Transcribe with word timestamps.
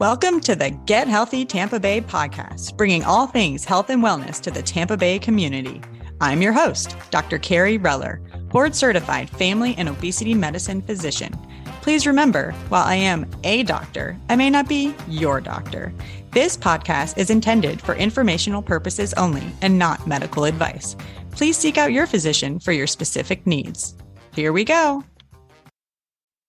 Welcome 0.00 0.40
to 0.40 0.56
the 0.56 0.70
Get 0.86 1.06
Healthy 1.06 1.44
Tampa 1.44 1.78
Bay 1.78 2.00
podcast, 2.00 2.76
bringing 2.76 3.04
all 3.04 3.28
things 3.28 3.64
health 3.64 3.90
and 3.90 4.02
wellness 4.02 4.40
to 4.40 4.50
the 4.50 4.60
Tampa 4.60 4.96
Bay 4.96 5.20
community. 5.20 5.80
I'm 6.20 6.42
your 6.42 6.52
host, 6.52 6.96
Dr. 7.10 7.38
Kerry 7.38 7.78
Reller, 7.78 8.18
board 8.48 8.74
certified 8.74 9.30
family 9.30 9.76
and 9.78 9.88
obesity 9.88 10.34
medicine 10.34 10.82
physician. 10.82 11.38
Please 11.80 12.08
remember, 12.08 12.50
while 12.70 12.82
I 12.82 12.96
am 12.96 13.30
a 13.44 13.62
doctor, 13.62 14.18
I 14.28 14.34
may 14.34 14.50
not 14.50 14.68
be 14.68 14.96
your 15.06 15.40
doctor. 15.40 15.94
This 16.32 16.56
podcast 16.56 17.16
is 17.16 17.30
intended 17.30 17.80
for 17.80 17.94
informational 17.94 18.62
purposes 18.62 19.14
only 19.14 19.44
and 19.62 19.78
not 19.78 20.08
medical 20.08 20.44
advice. 20.44 20.96
Please 21.30 21.56
seek 21.56 21.78
out 21.78 21.92
your 21.92 22.08
physician 22.08 22.58
for 22.58 22.72
your 22.72 22.88
specific 22.88 23.46
needs. 23.46 23.94
Here 24.34 24.52
we 24.52 24.64
go. 24.64 25.04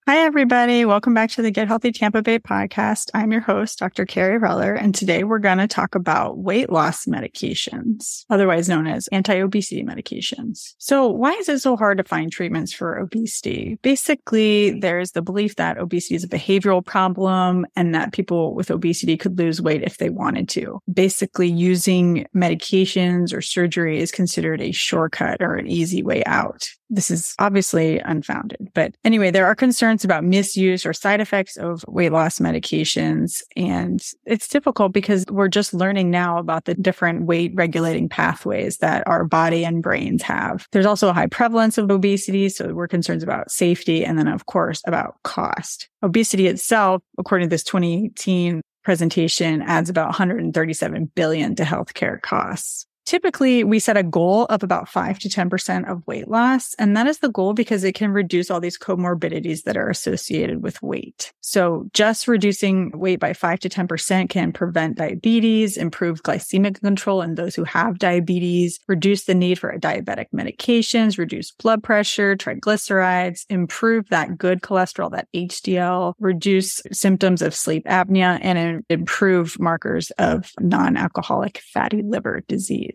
Hi, 0.08 0.20
everybody. 0.20 0.86
Welcome 0.86 1.16
back 1.16 1.32
to 1.32 1.42
the 1.42 1.50
Get 1.50 1.68
Healthy 1.68 1.92
Tampa 1.92 2.22
Bay 2.22 2.38
podcast. 2.38 3.10
I'm 3.16 3.32
your 3.32 3.42
host, 3.42 3.80
Dr. 3.80 4.06
Kerry 4.06 4.40
Reller, 4.40 4.80
and 4.80 4.94
today 4.94 5.24
we're 5.24 5.40
going 5.40 5.58
to 5.58 5.68
talk 5.68 5.96
about 5.96 6.38
weight 6.38 6.70
loss 6.70 7.06
medications, 7.08 8.24
otherwise 8.30 8.70
known 8.70 8.86
as 8.86 9.08
anti-obesity 9.08 9.84
medications. 9.84 10.76
So 10.78 11.08
why 11.08 11.32
is 11.32 11.50
it 11.50 11.58
so 11.58 11.76
hard 11.76 11.98
to 11.98 12.04
find 12.04 12.32
treatments 12.32 12.72
for 12.72 12.96
obesity? 12.96 13.80
Basically, 13.82 14.80
there's 14.80 15.14
the 15.14 15.24
belief 15.24 15.56
that 15.56 15.80
obesity 15.80 16.14
is 16.14 16.24
a 16.24 16.28
behavioral 16.28 16.86
problem 16.86 17.66
and 17.76 17.96
that 17.96 18.14
people 18.14 18.54
with 18.54 18.70
obesity 18.70 19.18
could 19.18 19.40
lose 19.40 19.60
weight 19.60 19.82
if 19.82 19.98
they 19.98 20.12
wanted 20.12 20.48
to. 20.50 20.82
Basically, 20.94 21.50
using 21.50 22.28
medications 22.36 23.34
or 23.34 23.42
surgery 23.42 23.98
is 23.98 24.12
considered 24.12 24.62
a 24.62 24.72
shortcut 24.72 25.42
or 25.42 25.56
an 25.56 25.66
easy 25.66 26.04
way 26.04 26.24
out. 26.26 26.70
This 26.92 27.10
is 27.10 27.34
obviously 27.40 27.98
unfounded. 27.98 28.70
But 28.76 28.96
anyway, 29.04 29.32
there 29.32 29.48
are 29.48 29.56
concerns 29.56 29.95
about 30.04 30.24
misuse 30.24 30.86
or 30.86 30.94
side 30.94 31.22
effects 31.22 31.58
of 31.58 31.86
weight 31.88 32.12
loss 32.12 32.40
medications. 32.40 33.42
And 33.56 34.02
it's 34.26 34.48
difficult 34.48 34.94
because 34.94 35.26
we're 35.30 35.48
just 35.48 35.74
learning 35.74 36.12
now 36.12 36.38
about 36.38 36.66
the 36.66 36.76
different 36.76 37.26
weight 37.26 37.52
regulating 37.56 38.10
pathways 38.10 38.78
that 38.78 39.04
our 39.08 39.24
body 39.24 39.64
and 39.64 39.82
brains 39.82 40.22
have. 40.24 40.68
There's 40.72 40.86
also 40.86 41.10
a 41.10 41.14
high 41.14 41.28
prevalence 41.28 41.78
of 41.78 41.90
obesity. 41.90 42.50
So 42.50 42.74
we're 42.74 42.88
concerned 42.88 43.24
about 43.24 43.52
safety. 43.52 44.04
And 44.04 44.18
then, 44.18 44.28
of 44.28 44.46
course, 44.46 44.82
about 44.86 45.16
cost. 45.24 45.90
Obesity 46.04 46.48
itself, 46.48 47.02
according 47.18 47.48
to 47.50 47.54
this 47.54 47.64
2018 47.64 48.62
presentation, 48.84 49.62
adds 49.62 49.90
about 49.90 50.08
137 50.08 51.12
billion 51.16 51.56
to 51.56 51.64
healthcare 51.64 52.22
costs. 52.22 52.86
Typically, 53.06 53.64
we 53.64 53.78
set 53.78 53.98
a 53.98 54.04
goal 54.04 54.46
of 54.46 54.64
about 54.64 54.90
5 54.90 55.20
to 55.20 55.30
10% 55.30 55.90
of 55.90 56.06
weight 56.08 56.28
loss. 56.28 56.74
And 56.80 56.98
that 56.98 57.06
is 57.06 57.20
the 57.20 57.30
goal 57.30 57.54
because 57.54 57.84
it 57.84 57.94
can 57.94 58.12
reduce 58.12 58.50
all 58.50 58.60
these 58.60 58.80
comorbidities 58.80 59.64
that 59.64 59.78
are 59.78 59.90
associated 59.90 60.64
with 60.64 60.82
weight. 60.82 61.32
So 61.42 61.88
just 61.94 62.28
reducing 62.28 62.92
weight 62.98 63.20
by 63.20 63.34
5 63.34 63.60
to 63.60 63.70
10% 63.70 64.30
can 64.30 64.52
prevent 64.52 64.98
diabetes, 64.98 65.78
improve 65.78 66.24
glycemic 66.24 66.82
control 66.82 67.22
in 67.22 67.36
those 67.36 67.54
who 67.54 67.64
have 67.64 68.00
diabetes, 68.00 68.80
reduce 68.88 69.26
the 69.26 69.36
need 69.36 69.60
for 69.60 69.78
diabetic 69.78 70.26
medications, 70.34 71.20
reduce 71.20 71.52
blood 71.52 71.84
pressure, 71.84 72.36
triglycerides, 72.36 73.46
improve 73.50 74.10
that 74.10 74.38
good 74.38 74.62
cholesterol, 74.62 75.12
that 75.12 75.28
HDL, 75.36 76.14
reduce 76.20 76.82
symptoms 76.92 77.44
of 77.44 77.54
sleep 77.54 77.86
apnea, 77.86 78.40
and 78.42 78.84
improve 78.90 79.60
markers 79.60 80.10
of 80.18 80.52
non-alcoholic 80.60 81.60
fatty 81.60 82.02
liver 82.02 82.42
disease. 82.48 82.95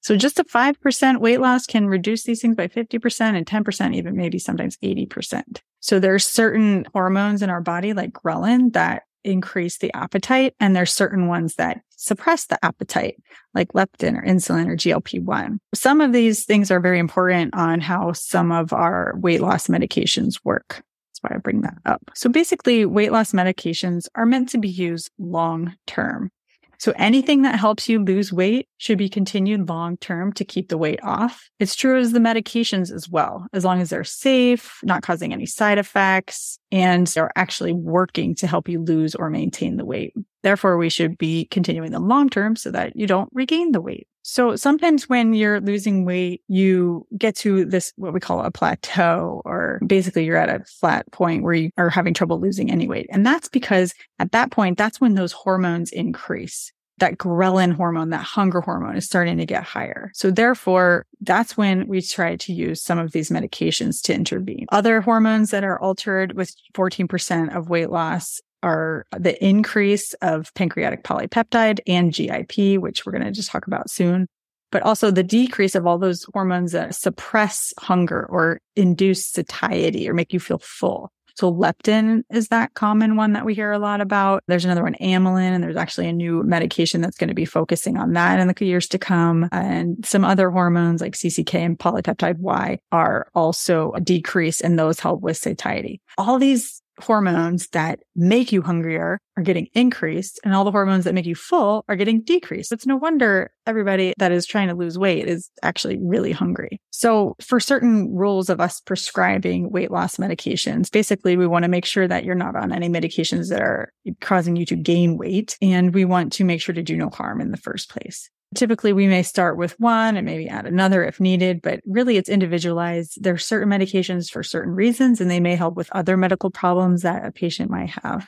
So 0.00 0.16
just 0.16 0.38
a 0.38 0.44
5% 0.44 1.20
weight 1.20 1.40
loss 1.40 1.66
can 1.66 1.88
reduce 1.88 2.22
these 2.22 2.40
things 2.40 2.54
by 2.54 2.68
50% 2.68 3.36
and 3.36 3.44
10%, 3.44 3.94
even 3.94 4.16
maybe 4.16 4.38
sometimes 4.38 4.76
80%. 4.76 5.60
So 5.80 5.98
there's 5.98 6.24
certain 6.24 6.86
hormones 6.92 7.42
in 7.42 7.50
our 7.50 7.60
body 7.60 7.92
like 7.92 8.12
ghrelin 8.12 8.72
that 8.74 9.02
increase 9.26 9.78
the 9.78 9.92
appetite. 9.94 10.54
And 10.60 10.74
there's 10.74 10.92
certain 10.92 11.26
ones 11.26 11.56
that 11.56 11.80
suppress 11.96 12.46
the 12.46 12.64
appetite, 12.64 13.16
like 13.54 13.72
leptin 13.72 14.16
or 14.16 14.22
insulin 14.22 14.68
or 14.68 14.76
GLP-1. 14.76 15.58
Some 15.74 16.00
of 16.00 16.12
these 16.12 16.44
things 16.44 16.70
are 16.70 16.80
very 16.80 16.98
important 16.98 17.54
on 17.54 17.80
how 17.80 18.12
some 18.12 18.52
of 18.52 18.72
our 18.72 19.14
weight 19.16 19.40
loss 19.40 19.66
medications 19.66 20.40
work. 20.44 20.84
That's 21.10 21.22
why 21.22 21.34
I 21.34 21.38
bring 21.38 21.62
that 21.62 21.78
up. 21.84 22.10
So 22.14 22.30
basically, 22.30 22.86
weight 22.86 23.10
loss 23.10 23.32
medications 23.32 24.06
are 24.14 24.26
meant 24.26 24.50
to 24.50 24.58
be 24.58 24.68
used 24.68 25.10
long 25.18 25.74
term. 25.86 26.30
So 26.78 26.92
anything 26.96 27.42
that 27.42 27.58
helps 27.58 27.88
you 27.88 28.02
lose 28.02 28.32
weight 28.32 28.68
should 28.78 28.98
be 28.98 29.08
continued 29.08 29.68
long 29.68 29.96
term 29.96 30.32
to 30.34 30.44
keep 30.44 30.68
the 30.68 30.78
weight 30.78 31.00
off. 31.02 31.48
It's 31.58 31.74
true 31.74 31.98
as 31.98 32.12
the 32.12 32.18
medications 32.18 32.92
as 32.92 33.08
well, 33.08 33.46
as 33.52 33.64
long 33.64 33.80
as 33.80 33.90
they're 33.90 34.04
safe, 34.04 34.78
not 34.82 35.02
causing 35.02 35.32
any 35.32 35.46
side 35.46 35.78
effects, 35.78 36.58
and 36.70 37.12
are 37.16 37.32
actually 37.36 37.72
working 37.72 38.34
to 38.36 38.46
help 38.46 38.68
you 38.68 38.82
lose 38.82 39.14
or 39.14 39.30
maintain 39.30 39.76
the 39.76 39.84
weight. 39.84 40.14
Therefore, 40.42 40.76
we 40.76 40.88
should 40.88 41.18
be 41.18 41.46
continuing 41.46 41.92
them 41.92 42.08
long 42.08 42.28
term 42.28 42.56
so 42.56 42.70
that 42.70 42.96
you 42.96 43.06
don't 43.06 43.30
regain 43.32 43.72
the 43.72 43.80
weight. 43.80 44.06
So 44.28 44.56
sometimes 44.56 45.08
when 45.08 45.34
you're 45.34 45.60
losing 45.60 46.04
weight, 46.04 46.42
you 46.48 47.06
get 47.16 47.36
to 47.36 47.64
this, 47.64 47.92
what 47.94 48.12
we 48.12 48.18
call 48.18 48.40
a 48.42 48.50
plateau, 48.50 49.40
or 49.44 49.78
basically 49.86 50.24
you're 50.24 50.36
at 50.36 50.48
a 50.48 50.64
flat 50.64 51.08
point 51.12 51.44
where 51.44 51.54
you 51.54 51.70
are 51.78 51.88
having 51.88 52.12
trouble 52.12 52.40
losing 52.40 52.68
any 52.68 52.88
weight. 52.88 53.06
And 53.10 53.24
that's 53.24 53.48
because 53.48 53.94
at 54.18 54.32
that 54.32 54.50
point, 54.50 54.78
that's 54.78 55.00
when 55.00 55.14
those 55.14 55.30
hormones 55.30 55.92
increase. 55.92 56.72
That 56.98 57.18
ghrelin 57.18 57.72
hormone, 57.72 58.10
that 58.10 58.24
hunger 58.24 58.60
hormone 58.60 58.96
is 58.96 59.06
starting 59.06 59.38
to 59.38 59.46
get 59.46 59.62
higher. 59.62 60.10
So 60.12 60.32
therefore, 60.32 61.06
that's 61.20 61.56
when 61.56 61.86
we 61.86 62.02
try 62.02 62.34
to 62.34 62.52
use 62.52 62.82
some 62.82 62.98
of 62.98 63.12
these 63.12 63.30
medications 63.30 64.02
to 64.02 64.14
intervene. 64.14 64.66
Other 64.72 65.02
hormones 65.02 65.52
that 65.52 65.62
are 65.62 65.80
altered 65.80 66.32
with 66.32 66.52
14% 66.74 67.54
of 67.54 67.68
weight 67.68 67.90
loss 67.90 68.40
are 68.62 69.06
the 69.16 69.42
increase 69.44 70.12
of 70.14 70.52
pancreatic 70.54 71.04
polypeptide 71.04 71.80
and 71.86 72.12
GIP, 72.12 72.80
which 72.80 73.04
we're 73.04 73.12
going 73.12 73.24
to 73.24 73.30
just 73.30 73.50
talk 73.50 73.66
about 73.66 73.90
soon, 73.90 74.26
but 74.70 74.82
also 74.82 75.10
the 75.10 75.22
decrease 75.22 75.74
of 75.74 75.86
all 75.86 75.98
those 75.98 76.26
hormones 76.32 76.72
that 76.72 76.94
suppress 76.94 77.72
hunger 77.78 78.26
or 78.26 78.60
induce 78.74 79.26
satiety 79.26 80.08
or 80.08 80.14
make 80.14 80.32
you 80.32 80.40
feel 80.40 80.58
full. 80.58 81.12
So 81.36 81.52
leptin 81.52 82.22
is 82.30 82.48
that 82.48 82.72
common 82.72 83.16
one 83.16 83.34
that 83.34 83.44
we 83.44 83.52
hear 83.54 83.70
a 83.70 83.78
lot 83.78 84.00
about. 84.00 84.42
There's 84.48 84.64
another 84.64 84.82
one, 84.82 84.96
amylin, 85.02 85.50
and 85.50 85.62
there's 85.62 85.76
actually 85.76 86.08
a 86.08 86.12
new 86.12 86.42
medication 86.42 87.02
that's 87.02 87.18
going 87.18 87.28
to 87.28 87.34
be 87.34 87.44
focusing 87.44 87.98
on 87.98 88.14
that 88.14 88.40
in 88.40 88.48
the 88.48 88.64
years 88.64 88.88
to 88.88 88.98
come. 88.98 89.46
And 89.52 90.04
some 90.06 90.24
other 90.24 90.50
hormones 90.50 91.02
like 91.02 91.12
CCK 91.12 91.54
and 91.54 91.78
polypeptide 91.78 92.38
Y 92.38 92.78
are 92.90 93.28
also 93.34 93.92
a 93.92 94.00
decrease 94.00 94.62
and 94.62 94.78
those 94.78 94.98
help 94.98 95.20
with 95.20 95.36
satiety. 95.36 96.00
All 96.16 96.38
these 96.38 96.80
hormones 97.00 97.68
that 97.68 98.00
make 98.14 98.52
you 98.52 98.62
hungrier 98.62 99.18
are 99.36 99.42
getting 99.42 99.68
increased 99.74 100.40
and 100.44 100.54
all 100.54 100.64
the 100.64 100.70
hormones 100.70 101.04
that 101.04 101.14
make 101.14 101.26
you 101.26 101.34
full 101.34 101.84
are 101.88 101.96
getting 101.96 102.22
decreased. 102.22 102.72
It's 102.72 102.86
no 102.86 102.96
wonder 102.96 103.50
everybody 103.66 104.14
that 104.18 104.32
is 104.32 104.46
trying 104.46 104.68
to 104.68 104.74
lose 104.74 104.98
weight 104.98 105.26
is 105.26 105.50
actually 105.62 105.98
really 106.00 106.32
hungry. 106.32 106.80
So 106.90 107.36
for 107.40 107.60
certain 107.60 108.14
rules 108.14 108.48
of 108.48 108.60
us 108.60 108.80
prescribing 108.80 109.70
weight 109.70 109.90
loss 109.90 110.16
medications, 110.16 110.90
basically 110.90 111.36
we 111.36 111.46
want 111.46 111.64
to 111.64 111.68
make 111.68 111.84
sure 111.84 112.08
that 112.08 112.24
you're 112.24 112.34
not 112.34 112.56
on 112.56 112.72
any 112.72 112.88
medications 112.88 113.50
that 113.50 113.60
are 113.60 113.92
causing 114.20 114.56
you 114.56 114.64
to 114.66 114.76
gain 114.76 115.18
weight. 115.18 115.56
And 115.60 115.94
we 115.94 116.04
want 116.04 116.32
to 116.34 116.44
make 116.44 116.60
sure 116.60 116.74
to 116.74 116.82
do 116.82 116.96
no 116.96 117.10
harm 117.10 117.40
in 117.40 117.50
the 117.50 117.56
first 117.56 117.90
place. 117.90 118.30
Typically, 118.54 118.92
we 118.92 119.06
may 119.06 119.22
start 119.22 119.56
with 119.56 119.78
one 119.80 120.16
and 120.16 120.24
maybe 120.24 120.48
add 120.48 120.66
another 120.66 121.04
if 121.04 121.20
needed, 121.20 121.60
but 121.62 121.80
really 121.84 122.16
it's 122.16 122.28
individualized. 122.28 123.22
There 123.22 123.34
are 123.34 123.38
certain 123.38 123.68
medications 123.68 124.30
for 124.30 124.42
certain 124.42 124.74
reasons, 124.74 125.20
and 125.20 125.30
they 125.30 125.40
may 125.40 125.56
help 125.56 125.74
with 125.74 125.90
other 125.92 126.16
medical 126.16 126.50
problems 126.50 127.02
that 127.02 127.24
a 127.24 127.32
patient 127.32 127.70
might 127.70 127.90
have. 128.02 128.26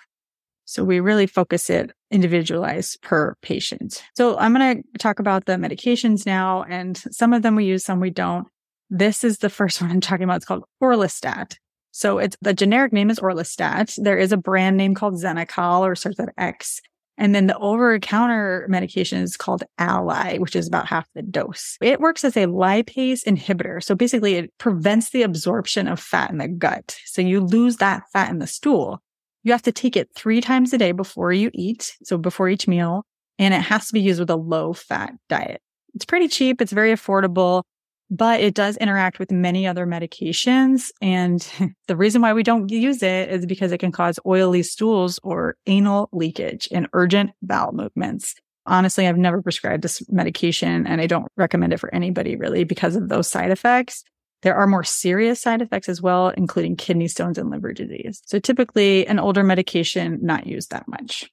So 0.64 0.84
we 0.84 1.00
really 1.00 1.26
focus 1.26 1.70
it 1.70 1.92
individualized 2.10 3.00
per 3.00 3.36
patient. 3.40 4.04
So 4.14 4.36
I'm 4.36 4.52
going 4.52 4.82
to 4.82 4.98
talk 4.98 5.18
about 5.18 5.46
the 5.46 5.54
medications 5.54 6.26
now, 6.26 6.64
and 6.64 6.98
some 7.10 7.32
of 7.32 7.40
them 7.42 7.54
we 7.54 7.64
use, 7.64 7.84
some 7.84 8.00
we 8.00 8.10
don't. 8.10 8.46
This 8.90 9.24
is 9.24 9.38
the 9.38 9.48
first 9.50 9.80
one 9.80 9.90
I'm 9.90 10.00
talking 10.00 10.24
about. 10.24 10.36
It's 10.36 10.44
called 10.44 10.64
Orlistat. 10.82 11.56
So 11.90 12.18
it's 12.18 12.36
the 12.42 12.52
generic 12.52 12.92
name 12.92 13.08
is 13.08 13.18
Orlistat. 13.18 13.94
There 14.02 14.18
is 14.18 14.30
a 14.30 14.36
brand 14.36 14.76
name 14.76 14.94
called 14.94 15.14
Xenical 15.14 15.80
or 15.80 15.96
starts 15.96 16.18
with 16.18 16.28
X. 16.36 16.80
And 17.18 17.34
then 17.34 17.48
the 17.48 17.58
over 17.58 17.98
counter 17.98 18.64
medication 18.68 19.20
is 19.20 19.36
called 19.36 19.64
Alli, 19.78 20.38
which 20.38 20.54
is 20.54 20.68
about 20.68 20.86
half 20.86 21.08
the 21.14 21.22
dose. 21.22 21.76
It 21.82 22.00
works 22.00 22.24
as 22.24 22.36
a 22.36 22.46
lipase 22.46 23.24
inhibitor. 23.24 23.82
So 23.82 23.96
basically 23.96 24.34
it 24.34 24.56
prevents 24.58 25.10
the 25.10 25.22
absorption 25.22 25.88
of 25.88 25.98
fat 25.98 26.30
in 26.30 26.38
the 26.38 26.46
gut. 26.46 26.96
So 27.06 27.20
you 27.20 27.40
lose 27.40 27.78
that 27.78 28.04
fat 28.12 28.30
in 28.30 28.38
the 28.38 28.46
stool. 28.46 29.02
You 29.42 29.50
have 29.50 29.62
to 29.62 29.72
take 29.72 29.96
it 29.96 30.10
three 30.14 30.40
times 30.40 30.72
a 30.72 30.78
day 30.78 30.92
before 30.92 31.32
you 31.32 31.50
eat. 31.52 31.96
So 32.04 32.16
before 32.16 32.48
each 32.48 32.68
meal. 32.68 33.04
And 33.38 33.52
it 33.52 33.62
has 33.62 33.88
to 33.88 33.92
be 33.92 34.00
used 34.00 34.20
with 34.20 34.30
a 34.30 34.36
low 34.36 34.72
fat 34.72 35.12
diet. 35.28 35.60
It's 35.94 36.04
pretty 36.04 36.28
cheap. 36.28 36.60
It's 36.60 36.72
very 36.72 36.92
affordable 36.92 37.62
but 38.10 38.40
it 38.40 38.54
does 38.54 38.76
interact 38.78 39.18
with 39.18 39.30
many 39.30 39.66
other 39.66 39.86
medications. 39.86 40.90
And 41.00 41.46
the 41.88 41.96
reason 41.96 42.22
why 42.22 42.32
we 42.32 42.42
don't 42.42 42.70
use 42.70 43.02
it 43.02 43.30
is 43.30 43.46
because 43.46 43.72
it 43.72 43.78
can 43.78 43.92
cause 43.92 44.18
oily 44.26 44.62
stools 44.62 45.18
or 45.22 45.56
anal 45.66 46.08
leakage 46.12 46.68
and 46.72 46.88
urgent 46.92 47.30
bowel 47.42 47.72
movements. 47.72 48.34
Honestly, 48.66 49.06
I've 49.06 49.16
never 49.16 49.40
prescribed 49.40 49.82
this 49.82 50.02
medication 50.10 50.86
and 50.86 51.00
I 51.00 51.06
don't 51.06 51.30
recommend 51.36 51.72
it 51.72 51.80
for 51.80 51.94
anybody 51.94 52.36
really 52.36 52.64
because 52.64 52.96
of 52.96 53.08
those 53.08 53.28
side 53.28 53.50
effects. 53.50 54.04
There 54.42 54.54
are 54.54 54.66
more 54.66 54.84
serious 54.84 55.40
side 55.40 55.62
effects 55.62 55.88
as 55.88 56.00
well, 56.00 56.28
including 56.28 56.76
kidney 56.76 57.08
stones 57.08 57.38
and 57.38 57.50
liver 57.50 57.72
disease. 57.72 58.22
So 58.26 58.38
typically 58.38 59.06
an 59.06 59.18
older 59.18 59.42
medication, 59.42 60.18
not 60.22 60.46
used 60.46 60.70
that 60.70 60.86
much. 60.86 61.28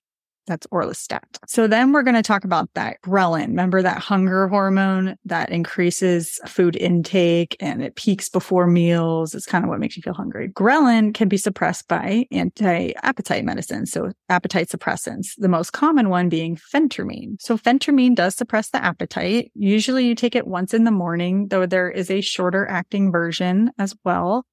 That's 0.48 0.68
orlistat. 0.68 1.24
So 1.48 1.68
then 1.68 1.92
we're 1.92 2.04
going 2.04 2.16
to 2.16 2.22
talk 2.22 2.44
about 2.44 2.70
that 2.76 3.02
ghrelin. 3.02 3.48
Remember 3.48 3.82
that 3.82 3.98
hunger 3.98 4.48
hormone 4.48 5.16
that 5.26 5.50
increases 5.50 6.40
food 6.46 6.76
intake 6.76 7.56
and 7.60 7.82
it 7.82 7.96
peaks 7.96 8.30
before 8.30 8.68
meals. 8.68 9.34
It's 9.34 9.46
kind 9.46 9.64
of 9.64 9.70
what 9.70 9.80
makes 9.80 9.98
you 9.98 10.04
feel 10.04 10.14
hungry. 10.14 10.50
Ghrelin 10.50 11.14
can 11.14 11.28
be 11.28 11.38
suppressed 11.38 11.88
by 11.88 12.28
anti-appetite 12.32 13.44
medicines. 13.44 13.92
So 13.92 14.12
appetite 14.30 14.70
suppressants, 14.70 15.30
the 15.38 15.48
most 15.48 15.72
common 15.72 16.10
one 16.10 16.30
being 16.30 16.58
phentermine. 16.58 17.42
So 17.42 17.58
phentermine 17.58 18.16
does 18.16 18.36
suppress 18.36 18.70
the 18.70 18.84
appetite. 18.84 19.52
Usually 19.56 20.06
you 20.06 20.16
take 20.16 20.36
it 20.36 20.48
once 20.48 20.74
in 20.74 20.84
the 20.84 20.92
morning, 20.92 21.48
though 21.48 21.66
there 21.66 21.90
is 21.90 22.12
a 22.12 22.22
shorter 22.22 22.68
acting 22.68 23.12
version 23.12 23.72
as 23.80 23.96
well. 24.04 24.46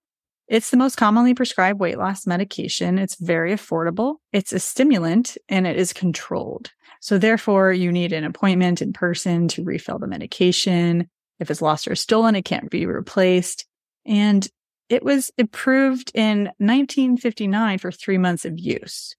It's 0.53 0.69
the 0.69 0.77
most 0.77 0.97
commonly 0.97 1.33
prescribed 1.33 1.81
weight 1.81 1.97
loss 1.97 2.27
medication. 2.27 2.99
It's 2.99 3.15
very 3.15 3.55
affordable. 3.55 4.17
It's 4.35 4.53
a 4.53 4.59
stimulant 4.59 5.39
and 5.49 5.67
it 5.67 5.79
is 5.79 5.95
controlled. 5.95 6.71
So 7.01 7.17
therefore 7.17 7.73
you 7.73 7.91
need 7.91 8.13
an 8.13 8.25
appointment 8.25 8.83
in 8.83 8.93
person 8.93 9.49
to 9.49 9.65
refill 9.65 9.99
the 9.99 10.07
medication. 10.07 11.09
If 11.41 11.51
it's 11.51 11.63
lost 11.63 11.89
or 11.89 11.95
stolen, 11.95 12.37
it 12.37 12.45
can't 12.45 12.69
be 12.69 12.85
replaced. 12.85 13.65
And 14.05 14.47
it 14.91 15.03
was 15.03 15.31
approved 15.39 16.13
in 16.15 16.51
1959 16.59 17.79
for 17.79 17.91
three 17.91 18.19
months 18.19 18.45
of 18.45 18.59
use. 18.59 19.17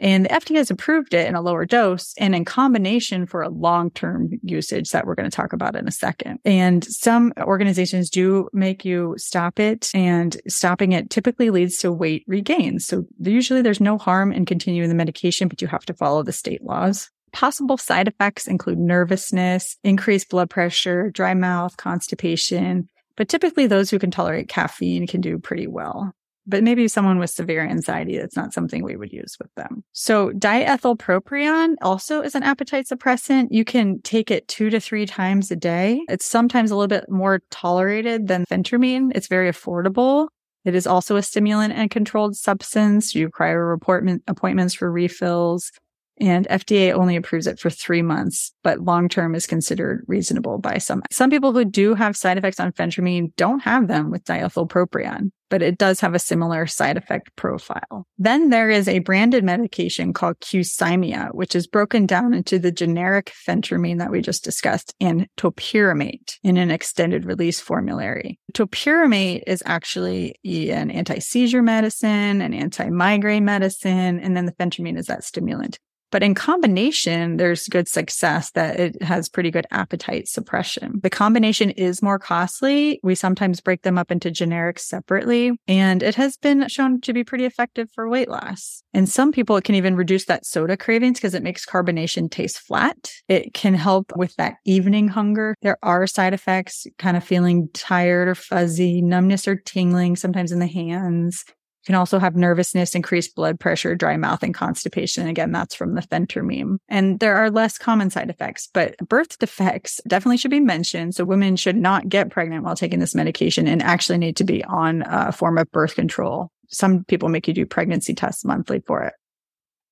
And 0.00 0.24
the 0.24 0.30
FDA 0.30 0.56
has 0.56 0.70
approved 0.70 1.12
it 1.12 1.28
in 1.28 1.34
a 1.34 1.42
lower 1.42 1.66
dose 1.66 2.14
and 2.18 2.34
in 2.34 2.46
combination 2.46 3.26
for 3.26 3.42
a 3.42 3.50
long 3.50 3.90
term 3.90 4.30
usage 4.42 4.90
that 4.90 5.06
we're 5.06 5.14
going 5.14 5.30
to 5.30 5.36
talk 5.36 5.52
about 5.52 5.76
in 5.76 5.86
a 5.86 5.92
second. 5.92 6.38
And 6.44 6.82
some 6.84 7.32
organizations 7.38 8.08
do 8.08 8.48
make 8.52 8.84
you 8.84 9.14
stop 9.18 9.60
it, 9.60 9.90
and 9.94 10.40
stopping 10.48 10.92
it 10.92 11.10
typically 11.10 11.50
leads 11.50 11.76
to 11.78 11.92
weight 11.92 12.24
regain. 12.26 12.80
So 12.80 13.04
usually 13.20 13.62
there's 13.62 13.80
no 13.80 13.98
harm 13.98 14.32
in 14.32 14.46
continuing 14.46 14.88
the 14.88 14.94
medication, 14.94 15.48
but 15.48 15.60
you 15.60 15.68
have 15.68 15.84
to 15.86 15.94
follow 15.94 16.22
the 16.22 16.32
state 16.32 16.64
laws. 16.64 17.10
Possible 17.32 17.76
side 17.76 18.08
effects 18.08 18.48
include 18.48 18.78
nervousness, 18.78 19.76
increased 19.84 20.30
blood 20.30 20.50
pressure, 20.50 21.10
dry 21.10 21.34
mouth, 21.34 21.76
constipation, 21.76 22.88
but 23.16 23.28
typically 23.28 23.66
those 23.66 23.90
who 23.90 23.98
can 23.98 24.10
tolerate 24.10 24.48
caffeine 24.48 25.06
can 25.06 25.20
do 25.20 25.38
pretty 25.38 25.66
well 25.66 26.12
but 26.50 26.62
maybe 26.62 26.88
someone 26.88 27.18
with 27.18 27.30
severe 27.30 27.62
anxiety, 27.62 28.18
that's 28.18 28.36
not 28.36 28.52
something 28.52 28.82
we 28.82 28.96
would 28.96 29.12
use 29.12 29.36
with 29.40 29.54
them. 29.54 29.82
So 29.92 30.30
diethylpropion 30.32 31.76
also 31.80 32.20
is 32.20 32.34
an 32.34 32.42
appetite 32.42 32.86
suppressant. 32.86 33.48
You 33.50 33.64
can 33.64 34.02
take 34.02 34.30
it 34.30 34.46
two 34.48 34.68
to 34.70 34.80
three 34.80 35.06
times 35.06 35.50
a 35.50 35.56
day. 35.56 36.02
It's 36.08 36.26
sometimes 36.26 36.70
a 36.70 36.76
little 36.76 36.88
bit 36.88 37.08
more 37.08 37.40
tolerated 37.50 38.26
than 38.26 38.44
phentermine. 38.44 39.12
It's 39.14 39.28
very 39.28 39.50
affordable. 39.50 40.28
It 40.64 40.74
is 40.74 40.86
also 40.86 41.16
a 41.16 41.22
stimulant 41.22 41.72
and 41.72 41.90
controlled 41.90 42.36
substance. 42.36 43.14
You 43.14 43.26
require 43.26 43.72
appointments 43.72 44.74
for 44.74 44.92
refills 44.92 45.72
and 46.20 46.46
FDA 46.48 46.92
only 46.92 47.16
approves 47.16 47.46
it 47.46 47.58
for 47.58 47.70
three 47.70 48.02
months, 48.02 48.52
but 48.62 48.80
long 48.80 49.08
term 49.08 49.34
is 49.34 49.46
considered 49.46 50.04
reasonable 50.06 50.58
by 50.58 50.78
some. 50.78 51.02
Some 51.10 51.30
people 51.30 51.52
who 51.52 51.64
do 51.64 51.94
have 51.94 52.16
side 52.16 52.38
effects 52.38 52.60
on 52.60 52.72
phentermine 52.72 53.34
don't 53.36 53.60
have 53.60 53.88
them 53.88 54.10
with 54.10 54.24
diethylpropion, 54.24 55.30
but 55.48 55.62
it 55.62 55.78
does 55.78 56.00
have 56.00 56.14
a 56.14 56.18
similar 56.18 56.66
side 56.66 56.96
effect 56.96 57.34
profile. 57.36 58.06
Then 58.18 58.50
there 58.50 58.70
is 58.70 58.86
a 58.86 59.00
branded 59.00 59.44
medication 59.44 60.12
called 60.12 60.38
Qsymia, 60.40 61.34
which 61.34 61.56
is 61.56 61.66
broken 61.66 62.06
down 62.06 62.34
into 62.34 62.58
the 62.58 62.72
generic 62.72 63.32
phentermine 63.46 63.98
that 63.98 64.10
we 64.10 64.20
just 64.20 64.44
discussed 64.44 64.94
and 65.00 65.26
topiramate 65.36 66.38
in 66.42 66.56
an 66.56 66.70
extended 66.70 67.24
release 67.24 67.60
formulary. 67.60 68.38
Topiramate 68.52 69.42
is 69.46 69.62
actually 69.64 70.36
an 70.44 70.90
anti-seizure 70.90 71.62
medicine, 71.62 72.42
an 72.42 72.52
anti-migraine 72.52 73.44
medicine, 73.44 74.20
and 74.20 74.36
then 74.36 74.46
the 74.46 74.52
phentermine 74.52 74.98
is 74.98 75.06
that 75.06 75.24
stimulant. 75.24 75.78
But 76.10 76.22
in 76.22 76.34
combination, 76.34 77.36
there's 77.36 77.68
good 77.68 77.88
success 77.88 78.50
that 78.52 78.78
it 78.78 79.02
has 79.02 79.28
pretty 79.28 79.50
good 79.50 79.66
appetite 79.70 80.28
suppression. 80.28 81.00
The 81.02 81.10
combination 81.10 81.70
is 81.70 82.02
more 82.02 82.18
costly. 82.18 83.00
We 83.02 83.14
sometimes 83.14 83.60
break 83.60 83.82
them 83.82 83.98
up 83.98 84.10
into 84.10 84.30
generics 84.30 84.80
separately, 84.80 85.52
and 85.68 86.02
it 86.02 86.14
has 86.16 86.36
been 86.36 86.68
shown 86.68 87.00
to 87.02 87.12
be 87.12 87.24
pretty 87.24 87.44
effective 87.44 87.88
for 87.94 88.08
weight 88.08 88.28
loss. 88.28 88.82
And 88.92 89.08
some 89.08 89.32
people, 89.32 89.56
it 89.56 89.64
can 89.64 89.74
even 89.74 89.96
reduce 89.96 90.24
that 90.26 90.44
soda 90.44 90.76
cravings 90.76 91.18
because 91.18 91.34
it 91.34 91.42
makes 91.42 91.64
carbonation 91.64 92.30
taste 92.30 92.58
flat. 92.58 93.12
It 93.28 93.54
can 93.54 93.74
help 93.74 94.12
with 94.16 94.34
that 94.36 94.56
evening 94.64 95.08
hunger. 95.08 95.54
There 95.62 95.78
are 95.82 96.06
side 96.06 96.34
effects, 96.34 96.86
kind 96.98 97.16
of 97.16 97.24
feeling 97.24 97.68
tired 97.72 98.28
or 98.28 98.34
fuzzy, 98.34 99.00
numbness 99.00 99.46
or 99.46 99.56
tingling, 99.56 100.16
sometimes 100.16 100.52
in 100.52 100.58
the 100.58 100.66
hands. 100.66 101.44
You 101.82 101.86
can 101.86 101.94
also 101.94 102.18
have 102.18 102.36
nervousness, 102.36 102.94
increased 102.94 103.34
blood 103.34 103.58
pressure, 103.58 103.94
dry 103.94 104.16
mouth, 104.18 104.42
and 104.42 104.52
constipation. 104.52 105.26
Again, 105.26 105.50
that's 105.50 105.74
from 105.74 105.94
the 105.94 106.02
phentermine. 106.02 106.76
And 106.88 107.20
there 107.20 107.36
are 107.36 107.50
less 107.50 107.78
common 107.78 108.10
side 108.10 108.28
effects, 108.28 108.68
but 108.74 108.96
birth 108.98 109.38
defects 109.38 109.98
definitely 110.06 110.36
should 110.36 110.50
be 110.50 110.60
mentioned. 110.60 111.14
So 111.14 111.24
women 111.24 111.56
should 111.56 111.76
not 111.76 112.08
get 112.08 112.30
pregnant 112.30 112.64
while 112.64 112.76
taking 112.76 112.98
this 112.98 113.14
medication 113.14 113.66
and 113.66 113.82
actually 113.82 114.18
need 114.18 114.36
to 114.36 114.44
be 114.44 114.62
on 114.64 115.04
a 115.06 115.32
form 115.32 115.56
of 115.56 115.70
birth 115.70 115.94
control. 115.94 116.50
Some 116.68 117.04
people 117.04 117.30
make 117.30 117.48
you 117.48 117.54
do 117.54 117.64
pregnancy 117.64 118.14
tests 118.14 118.44
monthly 118.44 118.80
for 118.86 119.02
it. 119.04 119.14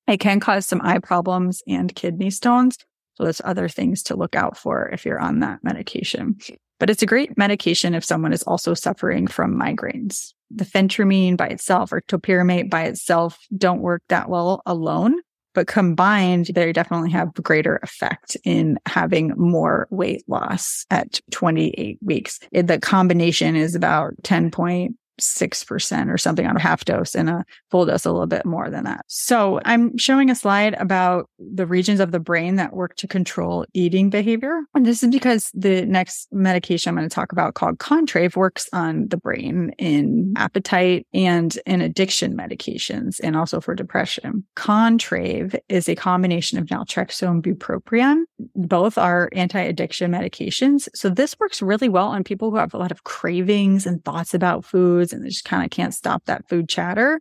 It 0.07 0.19
can 0.19 0.39
cause 0.39 0.65
some 0.65 0.81
eye 0.83 0.99
problems 0.99 1.61
and 1.67 1.93
kidney 1.93 2.29
stones. 2.29 2.77
So 3.19 3.25
there's 3.25 3.41
other 3.43 3.67
things 3.67 4.01
to 4.03 4.15
look 4.15 4.33
out 4.33 4.57
for 4.57 4.89
if 4.89 5.05
you're 5.05 5.19
on 5.19 5.41
that 5.41 5.59
medication. 5.61 6.37
But 6.79 6.89
it's 6.89 7.03
a 7.03 7.05
great 7.05 7.37
medication 7.37 7.93
if 7.93 8.05
someone 8.05 8.31
is 8.31 8.43
also 8.43 8.73
suffering 8.73 9.27
from 9.27 9.59
migraines 9.59 10.33
the 10.51 10.65
phentermine 10.65 11.37
by 11.37 11.47
itself 11.47 11.91
or 11.91 12.01
topiramate 12.01 12.69
by 12.69 12.83
itself 12.83 13.39
don't 13.55 13.81
work 13.81 14.03
that 14.09 14.29
well 14.29 14.61
alone. 14.65 15.19
But 15.55 15.67
combined, 15.67 16.47
they 16.53 16.71
definitely 16.71 17.09
have 17.09 17.33
greater 17.33 17.77
effect 17.77 18.37
in 18.43 18.77
having 18.85 19.33
more 19.35 19.87
weight 19.89 20.23
loss 20.27 20.85
at 20.91 21.19
28 21.31 21.97
weeks. 22.01 22.39
The 22.51 22.79
combination 22.79 23.55
is 23.55 23.73
about 23.73 24.13
10 24.23 24.51
point 24.51 24.95
6% 25.19 26.13
or 26.13 26.17
something 26.17 26.45
on 26.45 26.55
a 26.55 26.61
half 26.61 26.85
dose 26.85 27.15
and 27.15 27.29
a 27.29 27.45
full 27.71 27.85
dose 27.85 28.05
a 28.05 28.11
little 28.11 28.27
bit 28.27 28.45
more 28.45 28.69
than 28.69 28.83
that. 28.85 29.05
So 29.07 29.59
I'm 29.65 29.97
showing 29.97 30.29
a 30.29 30.35
slide 30.35 30.75
about 30.79 31.29
the 31.37 31.65
regions 31.65 31.99
of 31.99 32.11
the 32.11 32.19
brain 32.19 32.55
that 32.55 32.73
work 32.73 32.95
to 32.97 33.07
control 33.07 33.65
eating 33.73 34.09
behavior. 34.09 34.61
And 34.73 34.85
this 34.85 35.03
is 35.03 35.09
because 35.09 35.51
the 35.53 35.85
next 35.85 36.27
medication 36.31 36.89
I'm 36.89 36.95
going 36.95 37.07
to 37.07 37.13
talk 37.13 37.31
about 37.31 37.55
called 37.55 37.79
Contrave 37.79 38.35
works 38.35 38.67
on 38.73 39.07
the 39.07 39.17
brain 39.17 39.71
in 39.77 40.33
appetite 40.37 41.07
and 41.13 41.57
in 41.65 41.81
addiction 41.81 42.35
medications 42.35 43.19
and 43.23 43.35
also 43.35 43.59
for 43.59 43.75
depression. 43.75 44.43
Contrave 44.55 45.57
is 45.69 45.87
a 45.89 45.95
combination 45.95 46.57
of 46.57 46.65
naltrexone 46.67 47.41
bupropion. 47.41 48.23
Both 48.55 48.97
are 48.97 49.29
anti-addiction 49.33 50.11
medications. 50.11 50.87
So 50.95 51.09
this 51.09 51.37
works 51.39 51.61
really 51.61 51.89
well 51.89 52.07
on 52.07 52.23
people 52.23 52.51
who 52.51 52.57
have 52.57 52.73
a 52.73 52.77
lot 52.77 52.91
of 52.91 53.03
cravings 53.03 53.85
and 53.85 54.03
thoughts 54.03 54.33
about 54.33 54.65
foods 54.65 55.08
foods 55.09 55.13
and 55.13 55.23
they 55.23 55.29
just 55.29 55.45
kind 55.45 55.63
of 55.63 55.71
can't 55.71 55.93
stop 55.93 56.25
that 56.25 56.47
food 56.49 56.69
chatter. 56.69 57.19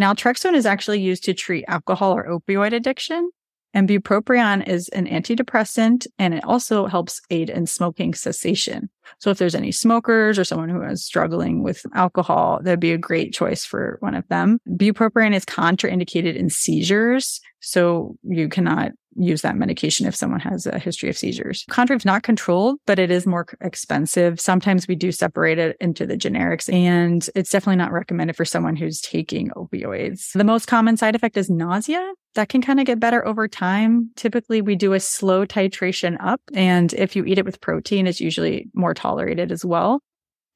Naltrexone 0.00 0.54
is 0.54 0.66
actually 0.66 1.00
used 1.00 1.24
to 1.24 1.34
treat 1.34 1.64
alcohol 1.68 2.12
or 2.12 2.28
opioid 2.28 2.72
addiction. 2.72 3.30
And 3.74 3.88
bupropion 3.88 4.66
is 4.66 4.88
an 4.90 5.06
antidepressant 5.06 6.06
and 6.18 6.32
it 6.32 6.44
also 6.44 6.86
helps 6.86 7.20
aid 7.30 7.50
in 7.50 7.66
smoking 7.66 8.14
cessation. 8.14 8.88
So 9.18 9.30
if 9.30 9.38
there's 9.38 9.54
any 9.54 9.72
smokers 9.72 10.38
or 10.38 10.44
someone 10.44 10.70
who 10.70 10.82
is 10.82 11.04
struggling 11.04 11.62
with 11.62 11.84
alcohol, 11.94 12.60
that'd 12.62 12.80
be 12.80 12.92
a 12.92 12.98
great 12.98 13.34
choice 13.34 13.66
for 13.66 13.98
one 14.00 14.14
of 14.14 14.26
them. 14.28 14.58
Bupropion 14.70 15.34
is 15.34 15.44
contraindicated 15.44 16.34
in 16.34 16.48
seizures. 16.48 17.40
So 17.60 18.16
you 18.22 18.48
cannot 18.48 18.92
use 19.18 19.42
that 19.42 19.56
medication 19.56 20.06
if 20.06 20.14
someone 20.14 20.40
has 20.40 20.66
a 20.66 20.78
history 20.78 21.08
of 21.08 21.16
seizures. 21.16 21.64
Contrave 21.70 21.98
is 21.98 22.04
not 22.04 22.22
controlled, 22.22 22.78
but 22.86 22.98
it 22.98 23.10
is 23.10 23.26
more 23.26 23.46
expensive. 23.60 24.40
Sometimes 24.40 24.88
we 24.88 24.94
do 24.94 25.12
separate 25.12 25.58
it 25.58 25.76
into 25.80 26.06
the 26.06 26.16
generics 26.16 26.72
and 26.72 27.28
it's 27.34 27.50
definitely 27.50 27.76
not 27.76 27.92
recommended 27.92 28.36
for 28.36 28.44
someone 28.44 28.76
who's 28.76 29.00
taking 29.00 29.50
opioids. 29.50 30.32
The 30.32 30.44
most 30.44 30.66
common 30.66 30.96
side 30.96 31.14
effect 31.14 31.36
is 31.36 31.50
nausea. 31.50 32.12
That 32.34 32.48
can 32.48 32.62
kind 32.62 32.78
of 32.78 32.86
get 32.86 33.00
better 33.00 33.26
over 33.26 33.48
time. 33.48 34.10
Typically 34.16 34.60
we 34.60 34.76
do 34.76 34.92
a 34.92 35.00
slow 35.00 35.44
titration 35.44 36.16
up. 36.20 36.40
And 36.54 36.92
if 36.94 37.16
you 37.16 37.24
eat 37.24 37.38
it 37.38 37.44
with 37.44 37.60
protein, 37.60 38.06
it's 38.06 38.20
usually 38.20 38.68
more 38.74 38.94
tolerated 38.94 39.50
as 39.50 39.64
well. 39.64 40.00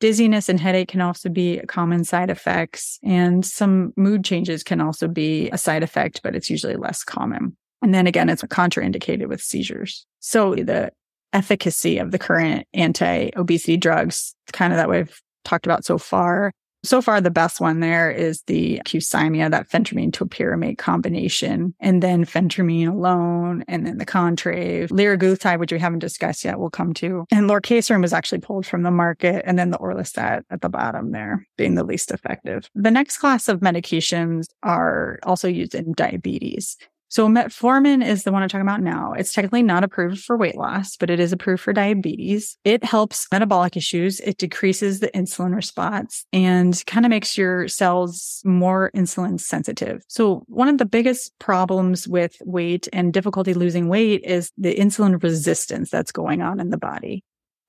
Dizziness 0.03 0.49
and 0.49 0.59
headache 0.59 0.89
can 0.89 1.01
also 1.01 1.29
be 1.29 1.61
common 1.69 2.03
side 2.03 2.29
effects, 2.29 2.99
and 3.05 3.47
some 3.47 3.93
mood 3.97 4.25
changes 4.25 4.65
can 4.65 4.81
also 4.81 5.07
be 5.07 5.49
a 5.51 5.59
side 5.59 5.85
effect, 5.85 6.23
but 6.25 6.35
it's 6.35 6.51
usually 6.51 6.75
less 6.75 7.05
common. 7.05 7.57
And 7.83 7.95
then 7.95 8.07
again, 8.07 8.29
it's 8.29 8.43
contraindicated 8.43 9.29
with 9.29 9.43
seizures. 9.43 10.07
So 10.21 10.55
the 10.55 10.93
efficacy 11.33 11.99
of 11.99 12.11
the 12.11 12.19
current 12.19 12.67
anti 12.75 13.31
obesity 13.37 13.77
drugs, 13.77 14.35
kind 14.53 14.73
of 14.73 14.77
that 14.77 14.89
we've 14.89 15.21
talked 15.45 15.67
about 15.67 15.85
so 15.85 15.99
far. 15.99 16.53
So 16.85 17.01
far, 17.01 17.21
the 17.21 17.31
best 17.31 17.61
one 17.61 17.79
there 17.79 18.11
is 18.11 18.43
the 18.49 18.83
Qsymia, 18.85 19.53
that 19.53 19.71
phentermine 19.71 20.11
topiramate 20.11 20.79
combination, 20.79 21.77
and 21.79 22.03
then 22.03 22.25
phentermine 22.25 22.89
alone, 22.89 23.63
and 23.69 23.87
then 23.87 23.99
the 23.99 24.05
Contrave, 24.05 24.89
liraglutide, 24.89 25.61
which 25.61 25.71
we 25.71 25.79
haven't 25.79 26.01
discussed 26.01 26.45
yet, 26.45 26.59
we'll 26.59 26.71
come 26.71 26.93
to. 26.95 27.25
And 27.31 27.49
lorcaserin 27.49 28.03
was 28.03 28.13
actually 28.13 28.41
pulled 28.41 28.67
from 28.67 28.83
the 28.83 28.91
market, 28.91 29.45
and 29.47 29.57
then 29.57 29.71
the 29.71 29.79
orlistat 29.79 30.43
at 30.51 30.61
the 30.61 30.69
bottom 30.69 31.13
there 31.13 31.47
being 31.57 31.77
the 31.77 31.85
least 31.85 32.11
effective. 32.11 32.69
The 32.75 32.91
next 32.91 33.19
class 33.19 33.47
of 33.47 33.61
medications 33.61 34.47
are 34.65 35.21
also 35.23 35.47
used 35.47 35.77
in 35.77 35.93
diabetes. 35.93 36.77
So 37.13 37.29
metformin 37.29 38.03
is 38.03 38.25
the 38.25 38.33
one 38.33 38.43
I'm 38.43 38.49
talking 38.49 38.67
about 38.67 38.81
now. 38.81 39.13
It's 39.13 39.35
technically 39.35 39.63
not 39.63 39.85
approved 39.85 40.25
for 40.25 40.35
weight 40.35 40.57
loss, 40.57 40.97
but 40.97 41.11
it 41.11 41.21
is 41.21 41.31
approved 41.31 41.63
for 41.63 41.75
diabetes. 41.75 42.57
It 42.65 42.83
helps 42.83 43.27
metabolic 43.31 43.77
issues. 43.77 44.19
It 44.21 44.39
decreases 44.39 45.01
the 45.01 45.09
insulin 45.09 45.55
response 45.55 46.25
and 46.33 46.83
kind 46.87 47.05
of 47.05 47.11
makes 47.11 47.37
your 47.37 47.69
cells 47.69 48.41
more 48.47 48.91
insulin 48.97 49.39
sensitive. 49.39 50.03
So 50.09 50.45
one 50.47 50.69
of 50.69 50.79
the 50.79 50.87
biggest 50.87 51.39
problems 51.39 52.09
with 52.09 52.35
weight 52.47 52.89
and 52.95 53.13
difficulty 53.13 53.53
losing 53.53 53.89
weight 53.89 54.23
is 54.25 54.51
the 54.57 54.75
insulin 54.75 55.23
resistance 55.23 55.91
that's 55.91 56.13
going 56.13 56.41
on 56.41 56.61
in 56.61 56.71
the 56.71 56.79
body. 56.79 57.23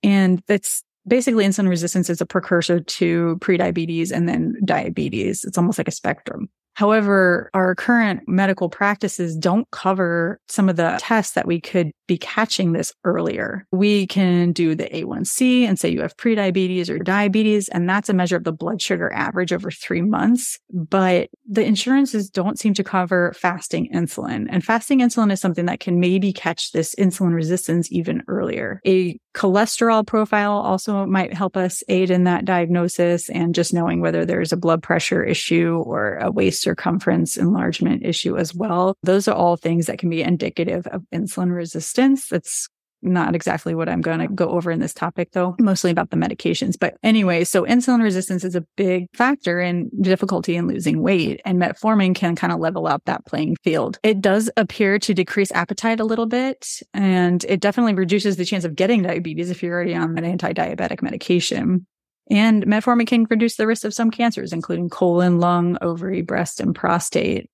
And 0.04 0.42
that's 0.48 0.84
basically 1.06 1.44
insulin 1.44 1.68
resistance 1.68 2.10
is 2.10 2.22
a 2.22 2.26
precursor 2.26 2.80
to 2.80 3.38
prediabetes 3.42 4.10
and 4.10 4.30
then 4.30 4.56
diabetes. 4.64 5.44
It's 5.44 5.58
almost 5.58 5.78
like 5.78 5.90
a 5.90 5.92
spectrum. 5.92 6.48
However, 6.76 7.50
our 7.54 7.76
current 7.76 8.28
medical 8.28 8.70
practices 8.70 9.36
don't 9.36 9.70
cover 9.72 10.40
some 10.48 10.70
of 10.70 10.76
the 10.76 10.98
tests 11.00 11.34
that 11.34 11.46
we 11.48 11.62
could 11.62 11.92
be 12.14 12.18
catching 12.20 12.74
this 12.74 12.94
earlier. 13.04 13.66
We 13.72 14.06
can 14.06 14.52
do 14.52 14.76
the 14.76 14.86
A1C 14.86 15.64
and 15.64 15.80
say 15.80 15.90
you 15.90 16.02
have 16.02 16.16
prediabetes 16.16 16.90
or 16.90 17.00
diabetes, 17.00 17.70
and 17.70 17.90
that's 17.90 18.10
a 18.10 18.14
measure 18.14 18.38
of 18.38 18.44
the 18.44 18.52
blood 18.52 18.82
sugar 18.82 19.12
average 19.12 19.52
over 19.52 19.72
three 19.72 20.02
months. 20.02 20.60
But 20.72 21.30
the 21.50 21.66
insurances 21.66 22.30
don't 22.30 22.60
seem 22.60 22.76
to 22.76 22.84
cover 22.84 23.34
fasting 23.36 23.90
insulin. 23.94 24.46
And 24.50 24.64
fasting 24.64 25.00
insulin 25.00 25.32
is 25.32 25.42
something 25.42 25.66
that 25.66 25.80
can 25.80 26.00
maybe 26.00 26.32
catch 26.34 26.72
this 26.72 26.94
insulin 26.96 27.34
resistance 27.34 27.92
even 27.92 28.22
earlier. 28.28 28.80
A 28.86 29.20
cholesterol 29.34 30.06
profile 30.06 30.54
also 30.54 31.06
might 31.08 31.34
help 31.34 31.58
us 31.58 31.84
aid 31.90 32.12
in 32.12 32.24
that 32.26 32.46
diagnosis 32.46 33.30
and 33.30 33.56
just 33.56 33.74
knowing 33.74 34.00
whether 34.00 34.26
there's 34.26 34.52
a 34.52 34.58
blood 34.58 34.84
pressure 34.84 35.24
issue 35.24 35.82
or 35.86 36.18
a 36.18 36.32
waist 36.32 36.62
circumference 36.62 37.36
enlargement 37.36 38.06
issue 38.06 38.38
as 38.38 38.54
well. 38.54 38.96
Those 39.02 39.28
are 39.28 39.36
all 39.36 39.58
things 39.58 39.88
that 39.88 39.98
can 39.98 40.10
be 40.10 40.22
indicative 40.22 40.86
of 40.88 41.04
insulin 41.12 41.54
resistance. 41.54 42.03
That's 42.30 42.70
not 43.04 43.36
exactly 43.36 43.76
what 43.76 43.90
I'm 43.90 44.02
going 44.02 44.20
to 44.20 44.28
go 44.28 44.50
over 44.50 44.72
in 44.72 44.80
this 44.80 44.94
topic, 44.94 45.32
though, 45.34 45.56
mostly 45.60 45.92
about 45.92 46.10
the 46.10 46.18
medications. 46.18 46.76
But 46.80 46.96
anyway, 47.04 47.44
so 47.44 47.64
insulin 47.64 48.02
resistance 48.02 48.44
is 48.44 48.56
a 48.56 48.66
big 48.78 49.08
factor 49.14 49.60
in 49.60 49.90
difficulty 50.02 50.56
in 50.56 50.68
losing 50.68 51.02
weight, 51.02 51.42
and 51.46 51.62
metformin 51.62 52.16
can 52.16 52.36
kind 52.36 52.54
of 52.54 52.60
level 52.60 52.88
up 52.88 53.04
that 53.06 53.26
playing 53.26 53.58
field. 53.64 54.00
It 54.04 54.22
does 54.22 54.50
appear 54.58 55.00
to 55.00 55.14
decrease 55.14 55.52
appetite 55.52 56.00
a 56.00 56.06
little 56.06 56.26
bit, 56.26 56.80
and 56.94 57.44
it 57.46 57.60
definitely 57.60 57.94
reduces 57.94 58.38
the 58.38 58.46
chance 58.46 58.64
of 58.64 58.76
getting 58.76 59.04
diabetes 59.04 59.50
if 59.50 59.62
you're 59.62 59.74
already 59.74 59.96
on 59.96 60.18
an 60.18 60.24
anti 60.24 60.54
diabetic 60.54 61.02
medication. 61.02 61.86
And 62.32 62.66
metformin 62.66 63.06
can 63.06 63.28
reduce 63.30 63.58
the 63.58 63.68
risk 63.68 63.84
of 63.84 63.94
some 63.94 64.10
cancers, 64.10 64.54
including 64.54 64.90
colon, 64.90 65.40
lung, 65.40 65.78
ovary, 65.82 66.22
breast, 66.22 66.62
and 66.62 66.74
prostate. 66.74 67.50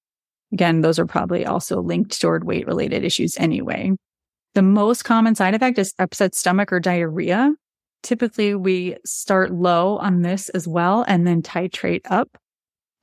Again, 0.54 0.82
those 0.82 1.00
are 1.00 1.08
probably 1.08 1.46
also 1.46 1.82
linked 1.82 2.20
toward 2.22 2.44
weight 2.44 2.68
related 2.68 3.04
issues 3.04 3.36
anyway. 3.38 3.94
The 4.56 4.62
most 4.62 5.04
common 5.04 5.36
side 5.36 5.54
effect 5.54 5.78
is 5.78 5.94
upset 6.00 6.36
stomach 6.36 6.74
or 6.74 6.80
diarrhea. 6.80 7.54
Typically, 8.02 8.56
we 8.56 8.96
start 9.06 9.52
low 9.52 9.98
on 9.98 10.22
this 10.22 10.50
as 10.50 10.68
well 10.68 11.06
and 11.08 11.28
then 11.28 11.42
titrate 11.42 12.02
up. 12.10 12.30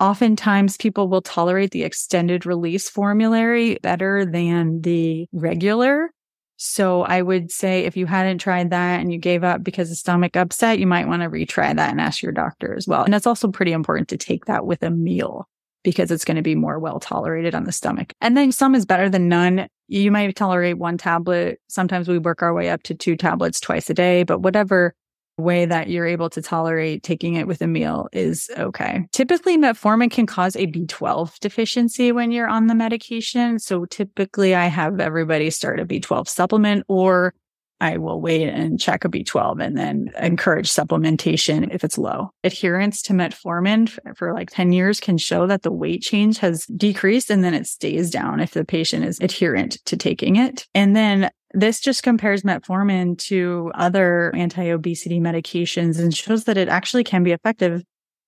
Oftentimes, 0.01 0.77
people 0.77 1.09
will 1.09 1.23
tolerate 1.23 1.71
the 1.71 1.85
extended 1.85 2.45
release 2.45 2.91
formulary 2.91 3.79
better 3.83 4.25
than 4.25 4.83
the 4.83 5.27
regular. 5.33 6.11
So 6.57 7.03
I 7.03 7.23
would 7.23 7.51
say 7.51 7.85
if 7.85 7.97
you 7.97 8.07
hadn't 8.07 8.39
tried 8.39 8.71
that 8.71 9.01
and 9.01 9.13
you 9.13 9.19
gave 9.19 9.45
up 9.45 9.63
because 9.63 9.91
of 9.91 9.99
stomach 9.99 10.37
upset, 10.37 10.79
you 10.79 10.87
might 10.87 11.09
want 11.09 11.23
to 11.23 11.29
retry 11.29 11.75
that 11.75 11.91
and 11.91 12.01
ask 12.01 12.23
your 12.23 12.33
doctor 12.33 12.75
as 12.75 12.89
well. 12.89 13.05
And 13.05 13.15
it's 13.15 13.27
also 13.27 13.49
pretty 13.51 13.73
important 13.73 14.09
to 14.09 14.17
take 14.17 14.47
that 14.47 14.67
with 14.67 14.83
a 14.83 14.91
meal 14.91 15.49
because 15.87 16.11
it's 16.11 16.25
going 16.25 16.37
to 16.37 16.43
be 16.43 16.57
more 16.57 16.81
well 16.81 16.99
tolerated 16.99 17.55
on 17.55 17.63
the 17.63 17.71
stomach. 17.71 18.13
And 18.21 18.37
then 18.37 18.51
some 18.51 18.75
is 18.75 18.85
better 18.85 19.09
than 19.09 19.29
none. 19.29 19.69
You 19.87 20.11
might 20.11 20.35
tolerate 20.35 20.79
one 20.79 20.99
tablet. 20.99 21.61
Sometimes 21.69 22.09
we 22.09 22.19
work 22.19 22.43
our 22.43 22.53
way 22.53 22.71
up 22.71 22.83
to 22.83 22.95
two 22.95 23.15
tablets 23.15 23.61
twice 23.61 23.89
a 23.89 23.95
day, 23.95 24.25
but 24.25 24.41
whatever 24.41 24.97
way 25.39 25.65
that 25.65 25.89
you're 25.89 26.07
able 26.07 26.29
to 26.31 26.43
tolerate 26.43 27.05
taking 27.05 27.35
it 27.35 27.47
with 27.47 27.63
a 27.63 27.69
meal 27.69 28.09
is 28.13 28.51
okay. 28.59 29.07
Typically, 29.13 29.57
metformin 29.57 30.11
can 30.11 30.27
cause 30.27 30.57
a 30.57 30.67
B12 30.67 31.39
deficiency 31.39 32.11
when 32.11 32.33
you're 32.33 32.49
on 32.49 32.67
the 32.67 32.75
medication. 32.75 33.61
So 33.61 33.85
typically, 33.85 34.57
I 34.57 34.67
have 34.67 34.99
everybody 34.99 35.51
start 35.51 35.79
a 35.79 35.87
B12 35.87 36.27
supplement 36.27 36.85
or 36.89 37.33
I 37.81 37.99
will 37.99 38.21
wait 38.21 38.49
and 38.49 38.81
check 38.81 39.05
a 39.05 39.09
B12 39.09 39.63
and 39.63 39.77
then 39.77 40.11
encourage 40.19 40.71
supplementation 40.71 41.75
if 41.75 41.85
it's 41.85 41.99
low. 41.99 42.31
Adherence 42.43 43.03
to 43.03 43.13
metformin 43.13 44.17
for 44.17 44.33
like 44.33 44.51
10 44.51 44.73
years 44.73 45.01
can 45.01 45.19
show 45.19 45.47
that 45.47 45.63
the 45.63 45.73
weight 45.73 46.03
change 46.03 46.39
has 46.39 46.67
decreased 46.67 47.31
and 47.31 47.45
then 47.45 47.55
it 47.55 47.67
stays 47.67 48.11
down 48.11 48.41
if 48.41 48.53
the 48.53 48.65
patient 48.65 49.05
is 49.05 49.21
adherent 49.21 49.85
to 49.85 49.97
taking 49.97 50.37
it. 50.37 50.67
And 50.75 50.97
then 50.97 51.31
this 51.53 51.81
just 51.81 52.03
compares 52.03 52.43
metformin 52.43 53.19
to 53.19 53.71
other 53.75 54.35
anti 54.35 54.69
obesity 54.69 55.21
medications 55.21 55.99
and 55.99 56.15
shows 56.15 56.45
that 56.45 56.57
it 56.57 56.69
actually 56.69 57.05
can 57.05 57.23
be 57.23 57.33
effective 57.33 57.83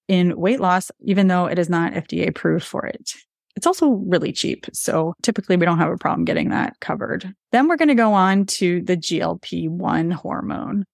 in 0.09 0.38
weight 0.38 0.61
loss, 0.61 0.90
even 1.00 1.28
though 1.28 1.47
it 1.47 1.59
is 1.59 1.69
not 1.69 1.93
FDA 1.93 2.28
approved 2.28 2.64
for 2.64 2.87
it. 2.87 3.12
It's 3.58 3.66
also 3.66 3.88
really 3.88 4.30
cheap. 4.30 4.66
So 4.72 5.14
typically 5.20 5.56
we 5.56 5.66
don't 5.66 5.78
have 5.78 5.90
a 5.90 5.96
problem 5.96 6.24
getting 6.24 6.50
that 6.50 6.78
covered. 6.78 7.34
Then 7.50 7.66
we're 7.66 7.76
going 7.76 7.88
to 7.88 7.96
go 7.96 8.12
on 8.12 8.46
to 8.46 8.82
the 8.82 8.96
GLP 8.96 9.68
1 9.68 10.12
hormone. 10.12 10.84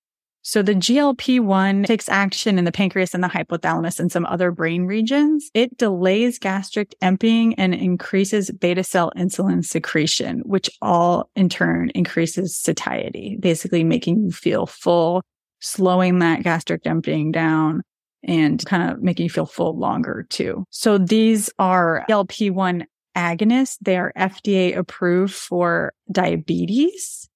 So 0.41 0.63
the 0.63 0.75
GLP-1 0.75 1.85
takes 1.85 2.09
action 2.09 2.59
in 2.59 2.65
the 2.65 2.73
pancreas 2.73 3.13
and 3.13 3.23
the 3.23 3.29
hypothalamus 3.29 4.01
and 4.01 4.11
some 4.11 4.25
other 4.25 4.51
brain 4.51 4.87
regions. 4.87 5.51
It 5.53 5.77
delays 5.77 6.39
gastric 6.39 6.95
emptying 7.03 7.55
and 7.57 7.75
increases 7.75 8.51
beta 8.51 8.83
cell 8.83 9.13
insulin 9.15 9.63
secretion, 9.63 10.41
which 10.47 10.71
all 10.81 11.29
in 11.37 11.51
turn 11.51 11.91
increases 11.95 12.57
satiety, 12.57 13.37
basically 13.41 13.85
making 13.85 14.25
you 14.25 14.31
feel 14.33 14.65
full, 14.65 15.23
slowing 15.61 16.21
that 16.21 16.43
gastric 16.43 16.87
emptying 16.87 17.31
down 17.31 17.83
and 18.25 18.65
kind 18.67 18.91
of 18.91 19.03
making 19.03 19.25
you 19.25 19.31
feel 19.31 19.47
full 19.47 19.79
longer 19.79 20.27
too. 20.31 20.65
So 20.71 20.99
these 20.99 21.51
are 21.59 22.05
GLP-1 22.09 22.85
agonists. 23.17 23.77
They 23.81 23.97
are 23.97 24.13
FDA 24.17 24.77
approved 24.77 25.35
for 25.35 25.93
diabetes 26.11 27.29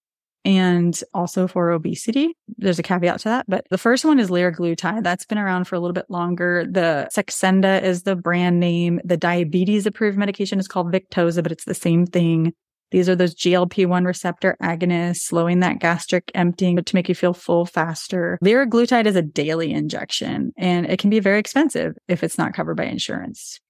and 0.44 0.98
also 1.12 1.46
for 1.46 1.70
obesity. 1.70 2.34
There's 2.56 2.78
a 2.78 2.82
caveat 2.82 3.20
to 3.20 3.28
that, 3.28 3.46
but 3.48 3.66
the 3.70 3.78
first 3.78 4.04
one 4.04 4.18
is 4.18 4.30
liraglutide. 4.30 5.02
That's 5.02 5.26
been 5.26 5.36
around 5.38 5.66
for 5.66 5.74
a 5.74 5.80
little 5.80 5.92
bit 5.92 6.06
longer. 6.08 6.64
The 6.70 7.08
Saxenda 7.14 7.82
is 7.82 8.04
the 8.04 8.16
brand 8.16 8.58
name. 8.58 9.00
The 9.04 9.16
diabetes 9.16 9.84
approved 9.84 10.16
medication 10.16 10.58
is 10.58 10.68
called 10.68 10.92
Victoza, 10.92 11.42
but 11.42 11.52
it's 11.52 11.64
the 11.64 11.74
same 11.74 12.06
thing. 12.06 12.54
These 12.90 13.08
are 13.08 13.16
those 13.16 13.34
GLP-1 13.34 14.06
receptor 14.06 14.56
agonists, 14.62 15.18
slowing 15.18 15.60
that 15.60 15.78
gastric 15.78 16.30
emptying 16.34 16.76
to 16.82 16.94
make 16.94 17.08
you 17.08 17.14
feel 17.14 17.34
full 17.34 17.66
faster. 17.66 18.38
Liraglutide 18.42 19.06
is 19.06 19.16
a 19.16 19.22
daily 19.22 19.72
injection 19.72 20.52
and 20.56 20.86
it 20.86 20.98
can 20.98 21.10
be 21.10 21.20
very 21.20 21.38
expensive 21.38 21.96
if 22.08 22.22
it's 22.22 22.38
not 22.38 22.54
covered 22.54 22.76
by 22.76 22.84
insurance 22.84 23.60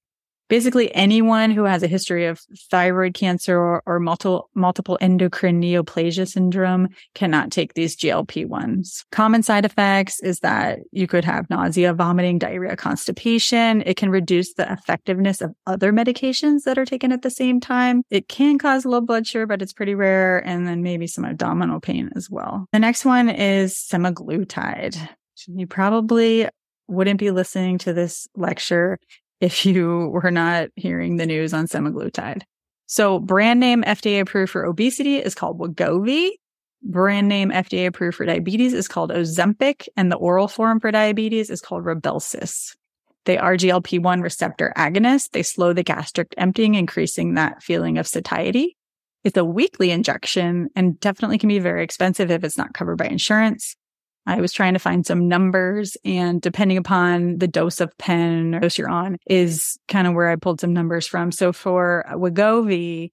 basically 0.48 0.94
anyone 0.94 1.50
who 1.50 1.64
has 1.64 1.82
a 1.82 1.86
history 1.86 2.26
of 2.26 2.40
thyroid 2.70 3.14
cancer 3.14 3.58
or, 3.58 3.82
or 3.86 4.00
multiple, 4.00 4.50
multiple 4.54 4.98
endocrine 5.00 5.60
neoplasia 5.60 6.26
syndrome 6.26 6.88
cannot 7.14 7.50
take 7.50 7.74
these 7.74 7.96
GLP-1s. 7.96 9.04
Common 9.12 9.42
side 9.42 9.64
effects 9.64 10.20
is 10.20 10.40
that 10.40 10.80
you 10.92 11.06
could 11.06 11.24
have 11.24 11.48
nausea, 11.50 11.94
vomiting, 11.94 12.38
diarrhea, 12.38 12.76
constipation. 12.76 13.82
It 13.86 13.96
can 13.96 14.10
reduce 14.10 14.54
the 14.54 14.70
effectiveness 14.72 15.40
of 15.40 15.54
other 15.66 15.92
medications 15.92 16.62
that 16.64 16.78
are 16.78 16.86
taken 16.86 17.12
at 17.12 17.22
the 17.22 17.30
same 17.30 17.60
time. 17.60 18.02
It 18.10 18.28
can 18.28 18.58
cause 18.58 18.84
low 18.84 19.00
blood 19.00 19.26
sugar, 19.26 19.46
but 19.46 19.62
it's 19.62 19.72
pretty 19.72 19.94
rare. 19.94 20.38
And 20.46 20.66
then 20.66 20.82
maybe 20.82 21.06
some 21.06 21.24
abdominal 21.24 21.80
pain 21.80 22.10
as 22.16 22.30
well. 22.30 22.66
The 22.72 22.78
next 22.78 23.04
one 23.04 23.28
is 23.28 23.74
semaglutide. 23.74 25.08
You 25.46 25.66
probably 25.66 26.48
wouldn't 26.88 27.20
be 27.20 27.30
listening 27.30 27.78
to 27.78 27.92
this 27.92 28.26
lecture 28.34 28.98
if 29.40 29.64
you 29.66 30.08
were 30.08 30.30
not 30.30 30.68
hearing 30.76 31.16
the 31.16 31.26
news 31.26 31.52
on 31.54 31.66
semaglutide. 31.66 32.42
So 32.86 33.18
brand 33.18 33.60
name 33.60 33.82
FDA 33.82 34.20
approved 34.20 34.50
for 34.50 34.64
obesity 34.64 35.16
is 35.16 35.34
called 35.34 35.58
Wegovy. 35.58 36.30
Brand 36.82 37.28
name 37.28 37.50
FDA 37.50 37.86
approved 37.86 38.16
for 38.16 38.24
diabetes 38.24 38.72
is 38.72 38.88
called 38.88 39.10
Ozempic 39.10 39.88
and 39.96 40.10
the 40.10 40.16
oral 40.16 40.48
form 40.48 40.80
for 40.80 40.90
diabetes 40.90 41.50
is 41.50 41.60
called 41.60 41.84
Rybelsus. 41.84 42.76
They 43.24 43.36
are 43.36 43.56
GLP-1 43.56 44.22
receptor 44.22 44.72
agonists. 44.76 45.30
They 45.32 45.42
slow 45.42 45.74
the 45.74 45.82
gastric 45.82 46.32
emptying, 46.38 46.76
increasing 46.76 47.34
that 47.34 47.62
feeling 47.62 47.98
of 47.98 48.06
satiety. 48.06 48.74
It's 49.22 49.36
a 49.36 49.44
weekly 49.44 49.90
injection 49.90 50.70
and 50.74 50.98
definitely 50.98 51.36
can 51.36 51.48
be 51.48 51.58
very 51.58 51.84
expensive 51.84 52.30
if 52.30 52.42
it's 52.42 52.56
not 52.56 52.72
covered 52.72 52.96
by 52.96 53.06
insurance. 53.06 53.76
I 54.28 54.42
was 54.42 54.52
trying 54.52 54.74
to 54.74 54.78
find 54.78 55.06
some 55.06 55.26
numbers 55.26 55.96
and 56.04 56.42
depending 56.42 56.76
upon 56.76 57.38
the 57.38 57.48
dose 57.48 57.80
of 57.80 57.96
pen 57.96 58.54
or 58.54 58.60
dose 58.60 58.76
you're 58.76 58.90
on 58.90 59.16
is 59.26 59.78
kind 59.88 60.06
of 60.06 60.12
where 60.12 60.28
I 60.28 60.36
pulled 60.36 60.60
some 60.60 60.74
numbers 60.74 61.06
from. 61.06 61.32
So 61.32 61.50
for 61.50 62.04
Wegovy, 62.10 63.10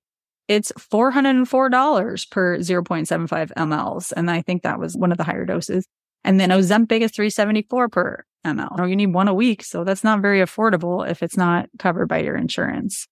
it's 0.49 0.73
$404 0.73 2.29
per 2.29 2.57
0.75 2.57 3.53
mLs. 3.53 4.11
And 4.15 4.29
I 4.29 4.41
think 4.41 4.63
that 4.63 4.77
was 4.77 4.97
one 4.97 5.13
of 5.13 5.17
the 5.17 5.23
higher 5.23 5.45
doses. 5.45 5.87
And 6.25 6.37
then 6.37 6.49
Ozempic 6.49 6.99
is 6.99 7.11
374 7.11 7.87
per 7.87 8.25
ml. 8.45 8.89
You 8.89 8.95
need 8.97 9.13
one 9.13 9.29
a 9.29 9.33
week. 9.33 9.63
So 9.63 9.85
that's 9.85 10.03
not 10.03 10.21
very 10.21 10.41
affordable 10.41 11.09
if 11.09 11.23
it's 11.23 11.37
not 11.37 11.69
covered 11.79 12.07
by 12.07 12.19
your 12.19 12.35
insurance. 12.35 13.07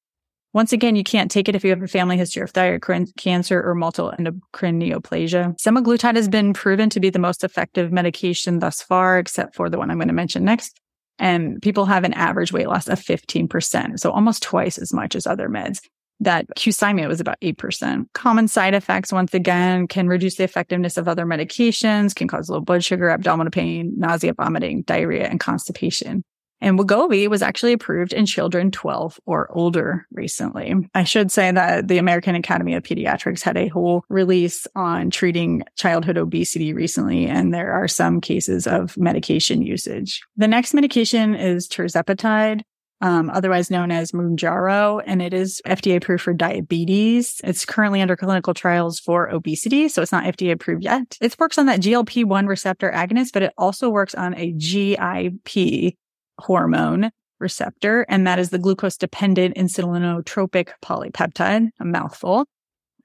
Once 0.53 0.72
again, 0.72 0.95
you 0.95 1.03
can't 1.03 1.31
take 1.31 1.50
it 1.50 1.55
if 1.55 1.63
you 1.63 1.72
have 1.72 1.81
a 1.81 1.88
family 1.88 2.15
history 2.15 2.43
of 2.43 2.51
thyroid 2.51 2.83
cancer 3.17 3.62
or 3.63 3.74
multiple 3.74 4.13
endocrine 4.19 4.79
neoplasia. 4.79 5.55
Semaglutide 5.60 6.15
has 6.15 6.27
been 6.27 6.53
proven 6.53 6.91
to 6.91 7.00
be 7.00 7.10
the 7.10 7.17
most 7.17 7.43
effective 7.43 7.91
medication 7.91 8.60
thus 8.60 8.79
far, 8.79 9.17
except 9.17 9.55
for 9.55 9.67
the 9.67 9.79
one 9.79 9.89
I'm 9.89 9.98
going 9.98 10.10
to 10.10 10.13
mention 10.13 10.45
next. 10.45 10.79
And 11.17 11.60
people 11.63 11.86
have 11.86 12.03
an 12.03 12.13
average 12.13 12.51
weight 12.51 12.67
loss 12.67 12.88
of 12.88 13.00
15%, 13.00 14.00
so 14.00 14.12
almost 14.12 14.43
twice 14.43 14.77
as 14.77 14.93
much 14.93 15.15
as 15.15 15.25
other 15.25 15.50
meds. 15.50 15.79
That 16.19 16.45
Qsymia 16.55 17.07
was 17.07 17.19
about 17.19 17.41
8%. 17.41 18.05
Common 18.13 18.48
side 18.48 18.75
effects, 18.75 19.12
once 19.12 19.33
again, 19.33 19.88
can 19.88 20.07
reduce 20.07 20.36
the 20.36 20.43
effectiveness 20.43 20.98
of 20.98 21.07
other 21.07 21.25
medications, 21.25 22.13
can 22.13 22.27
cause 22.27 22.50
low 22.50 22.62
blood 22.62 22.83
sugar, 22.83 23.10
abdominal 23.10 23.50
pain, 23.50 23.93
nausea, 23.98 24.33
vomiting, 24.36 24.83
diarrhea, 24.83 25.27
and 25.27 25.39
constipation. 25.39 26.24
And 26.63 26.79
Wegovy 26.79 27.27
was 27.27 27.41
actually 27.41 27.74
approved 27.74 28.13
in 28.13 28.25
children 28.25 28.72
12 28.72 29.20
or 29.25 29.51
older 29.51 30.08
recently. 30.13 30.74
I 30.96 31.03
should 31.03 31.29
say 31.29 31.51
that 31.51 31.89
the 31.89 31.98
American 31.98 32.36
Academy 32.36 32.74
of 32.74 32.84
Pediatrics 32.84 33.41
had 33.41 33.58
a 33.58 33.67
whole 33.67 34.05
release 34.08 34.65
on 34.74 35.10
treating 35.10 35.63
childhood 35.75 36.17
obesity 36.17 36.74
recently, 36.74 37.27
and 37.27 37.53
there 37.53 37.74
are 37.74 37.89
some 37.89 38.22
cases 38.22 38.65
of 38.65 38.98
medication 38.98 39.62
usage. 39.62 40.22
The 40.38 40.48
next 40.48 40.74
medication 40.74 41.36
is 41.36 41.67
tirzepatide. 41.67 42.62
Um, 43.01 43.29
otherwise 43.32 43.70
known 43.70 43.91
as 43.91 44.13
Mounjaro, 44.13 45.03
and 45.05 45.22
it 45.22 45.34
is 45.34 45.62
FDA 45.67 45.98
approved 45.98 46.24
for 46.24 46.32
diabetes. 46.32 47.41
It's 47.43 47.65
currently 47.65 48.00
under 48.00 48.15
clinical 48.15 48.53
trials 48.53 48.98
for 48.98 49.27
obesity, 49.27 49.89
so 49.89 50.01
it's 50.01 50.13
not 50.13 50.24
FDA 50.24 50.53
approved 50.53 50.86
yet. 50.86 51.17
It 51.20 51.36
works 51.38 51.58
on 51.58 51.65
that 51.65 51.82
GLP 51.82 52.24
1 52.24 52.48
receptor 52.48 52.89
agonist, 52.89 53.34
but 53.34 53.43
it 53.43 53.51
also 53.58 53.89
works 53.89 54.15
on 54.15 54.34
a 54.38 54.53
GIP 54.53 55.98
hormone 56.39 57.11
receptor, 57.39 58.05
and 58.09 58.25
that 58.25 58.39
is 58.39 58.49
the 58.49 58.59
glucose 58.59 58.97
dependent 58.97 59.55
insulinotropic 59.55 60.69
polypeptide, 60.81 61.69
a 61.79 61.85
mouthful. 61.85 62.45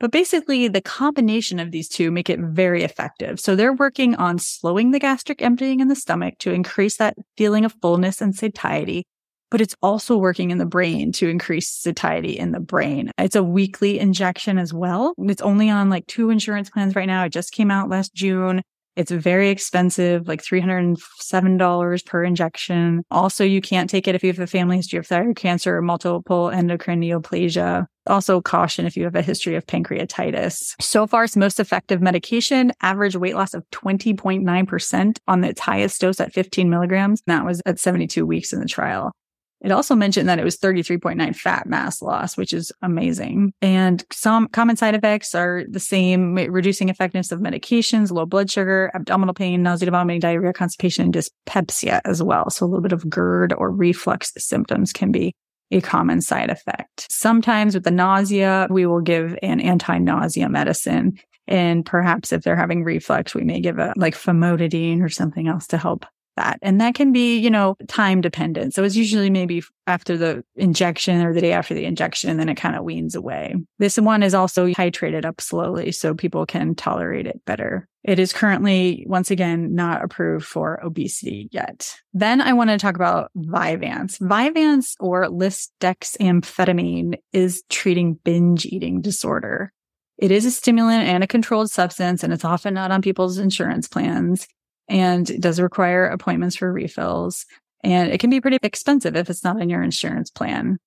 But 0.00 0.12
basically, 0.12 0.68
the 0.68 0.80
combination 0.80 1.58
of 1.58 1.73
these 1.73 1.88
two 1.88 2.11
make 2.12 2.30
it 2.30 2.38
very 2.38 2.85
effective. 2.85 3.40
So 3.40 3.56
they're 3.56 3.73
working 3.73 4.14
on 4.14 4.38
slowing 4.38 4.92
the 4.92 5.00
gastric 5.00 5.42
emptying 5.42 5.80
in 5.80 5.88
the 5.88 5.97
stomach 5.97 6.38
to 6.38 6.52
increase 6.52 6.97
that 6.99 7.16
feeling 7.37 7.64
of 7.64 7.75
fullness 7.82 8.20
and 8.20 8.35
satiety. 8.35 9.04
But 9.50 9.61
it's 9.61 9.75
also 9.82 10.16
working 10.16 10.50
in 10.50 10.58
the 10.58 10.66
brain 10.66 11.11
to 11.12 11.28
increase 11.28 11.70
satiety 11.70 12.38
in 12.38 12.52
the 12.52 12.61
brain. 12.61 13.11
It's 13.18 13.35
a 13.35 13.42
weekly 13.42 13.99
injection 13.99 14.58
as 14.58 14.73
well. 14.73 15.14
It's 15.18 15.42
only 15.42 15.70
on 15.70 15.88
like 15.88 16.06
two 16.06 16.30
insurance 16.30 16.70
plans 16.70 16.94
right 16.94 17.06
now. 17.06 17.25
It 17.25 17.32
just 17.32 17.52
came 17.52 17.70
out 17.70 17.88
last 17.88 18.14
June. 18.14 18.62
It's 18.99 19.12
very 19.12 19.50
expensive, 19.50 20.26
like 20.26 20.43
$307 20.43 22.05
per 22.05 22.25
injection. 22.25 23.05
Also, 23.12 23.45
you 23.45 23.61
can't 23.61 23.88
take 23.88 24.09
it 24.09 24.17
if 24.17 24.25
you 24.25 24.31
have 24.31 24.40
a 24.40 24.47
family 24.49 24.76
history 24.76 24.99
of 24.99 25.07
thyroid 25.07 25.37
cancer 25.37 25.76
or 25.76 25.83
multiple 25.83 26.50
endocrine 26.50 27.00
neoplasia. 27.00 27.87
Also, 28.09 28.40
caution 28.40 28.87
if 28.87 28.97
you 28.97 29.05
have 29.05 29.14
a 29.14 29.23
history 29.23 29.55
of 29.55 29.64
pancreatitis. 29.67 30.75
So 30.81 31.07
far, 31.07 31.23
it's 31.23 31.37
most 31.37 31.61
effective 31.61 32.02
medication, 32.02 32.73
average 32.83 33.14
weight 33.14 33.37
loss 33.37 33.55
of 33.55 33.62
20.9% 33.71 35.19
on 35.28 35.45
its 35.45 35.61
highest 35.61 36.00
dose 36.00 36.19
at 36.19 36.33
15 36.33 36.69
milligrams. 36.69 37.23
And 37.25 37.38
that 37.38 37.45
was 37.45 37.62
at 37.67 37.78
72 37.78 38.26
weeks 38.26 38.52
in 38.52 38.59
the 38.59 38.67
trial. 38.67 39.12
It 39.61 39.73
also 39.73 39.97
mentioned 39.97 40.29
that 40.29 40.38
it 40.38 40.45
was 40.45 40.57
33.9 40.57 41.35
fat 41.35 41.67
mass 41.67 42.00
loss, 42.00 42.37
which 42.37 42.53
is 42.53 42.71
amazing. 42.83 43.53
And 43.61 44.05
some 44.12 44.49
common 44.49 44.77
side 44.77 44.95
effects 44.95 45.35
are 45.35 45.65
the 45.69 45.81
same, 45.81 46.35
reducing 46.35 46.88
effectiveness 46.88 47.33
of 47.33 47.41
medications, 47.41 48.12
low 48.12 48.25
blood 48.25 48.50
sugar, 48.50 48.91
abdominal 48.95 49.35
pain, 49.35 49.62
nausea, 49.62 49.91
vomiting, 49.91 50.21
diarrhea, 50.21 50.53
constipation, 50.53 51.05
and 51.05 51.12
dyspepsia 51.12 52.00
as 52.05 52.23
well. 52.23 52.50
So 52.50 52.65
a 52.65 52.69
little 52.69 52.83
bit 52.83 52.93
of 52.93 53.09
GERD 53.11 53.53
or 53.53 53.73
reflux 53.73 54.33
symptoms 54.38 54.93
can 54.93 55.11
be 55.11 55.35
a 55.71 55.81
common 55.81 56.21
side 56.21 56.50
effect. 56.50 57.07
Sometimes 57.11 57.75
with 57.75 57.85
the 57.85 57.91
nausea, 57.91 58.69
we 58.71 58.87
will 58.87 59.00
give 59.00 59.37
an 59.43 59.61
anti-nausea 59.61 60.49
medicine. 60.49 61.19
And 61.47 61.85
perhaps 61.85 62.32
if 62.32 62.43
they're 62.43 62.56
having 62.56 62.85
reflux, 62.85 63.35
we 63.35 63.43
may 63.43 63.61
give 63.61 63.78
a 63.78 63.93
like 63.97 64.15
famotidine 64.15 65.02
or 65.02 65.09
something 65.09 65.49
else 65.49 65.67
to 65.69 65.78
help 65.78 66.06
that. 66.39 66.59
And 66.63 66.81
that 66.81 66.95
can 66.95 67.13
be, 67.13 67.37
you 67.37 67.51
know, 67.51 67.77
time 67.89 68.21
dependent. 68.21 68.73
So 68.75 68.85
it's 68.85 68.97
usually 68.97 69.29
maybe 69.29 69.63
after 69.87 70.17
the 70.17 70.45
injection 70.55 71.23
or 71.23 71.35
the 71.35 71.41
day 71.41 71.53
after 71.53 71.75
the 71.75 71.85
injection, 71.85 72.31
and 72.31 72.39
then 72.39 72.49
it 72.49 72.55
kind 72.55 72.77
of 72.77 72.85
weans 72.85 73.15
away. 73.15 73.57
This 73.79 73.99
one 73.99 74.23
is 74.23 74.35
also 74.35 74.69
titrated 74.69 75.25
up 75.25 75.41
slowly 75.41 75.93
so 75.93 76.15
people 76.15 76.47
can 76.47 76.75
tolerate 76.75 77.27
it 77.27 77.45
better. 77.45 77.89
It 78.05 78.19
is 78.19 78.33
currently, 78.33 79.05
once 79.09 79.31
again, 79.31 79.75
not 79.75 80.03
approved 80.03 80.47
for 80.47 80.81
obesity 80.85 81.49
yet. 81.51 81.95
Then 82.15 82.41
I 82.41 82.53
want 82.53 82.71
to 82.71 82.79
talk 82.79 82.95
about 82.95 83.31
Vyvanse. 83.37 84.19
Vyvanse 84.21 84.95
or 85.01 85.27
lisdexamfetamine 85.27 87.19
is 87.33 87.63
treating 87.69 88.15
binge 88.15 88.65
eating 88.67 89.01
disorder. 89.01 89.73
It 90.17 90.31
is 90.31 90.45
a 90.45 90.51
stimulant 90.51 91.05
and 91.05 91.23
a 91.23 91.29
controlled 91.29 91.71
substance, 91.71 92.23
and 92.23 92.33
it's 92.33 92.45
often 92.45 92.75
not 92.75 92.91
on 92.91 93.03
people's 93.03 93.39
insurance 93.39 93.89
plans 93.89 94.49
and 94.89 95.29
it 95.29 95.41
does 95.41 95.61
require 95.61 96.07
appointments 96.07 96.57
for 96.57 96.73
refills. 96.73 97.47
And 97.85 98.11
it 98.11 98.19
can 98.19 98.31
be 98.31 98.41
pretty 98.41 98.59
expensive 98.63 99.17
if 99.17 99.31
it's 99.31 99.45
not 99.45 99.61
in 99.61 99.69
your 99.69 99.83
insurance 99.83 100.31
plan. 100.31 100.79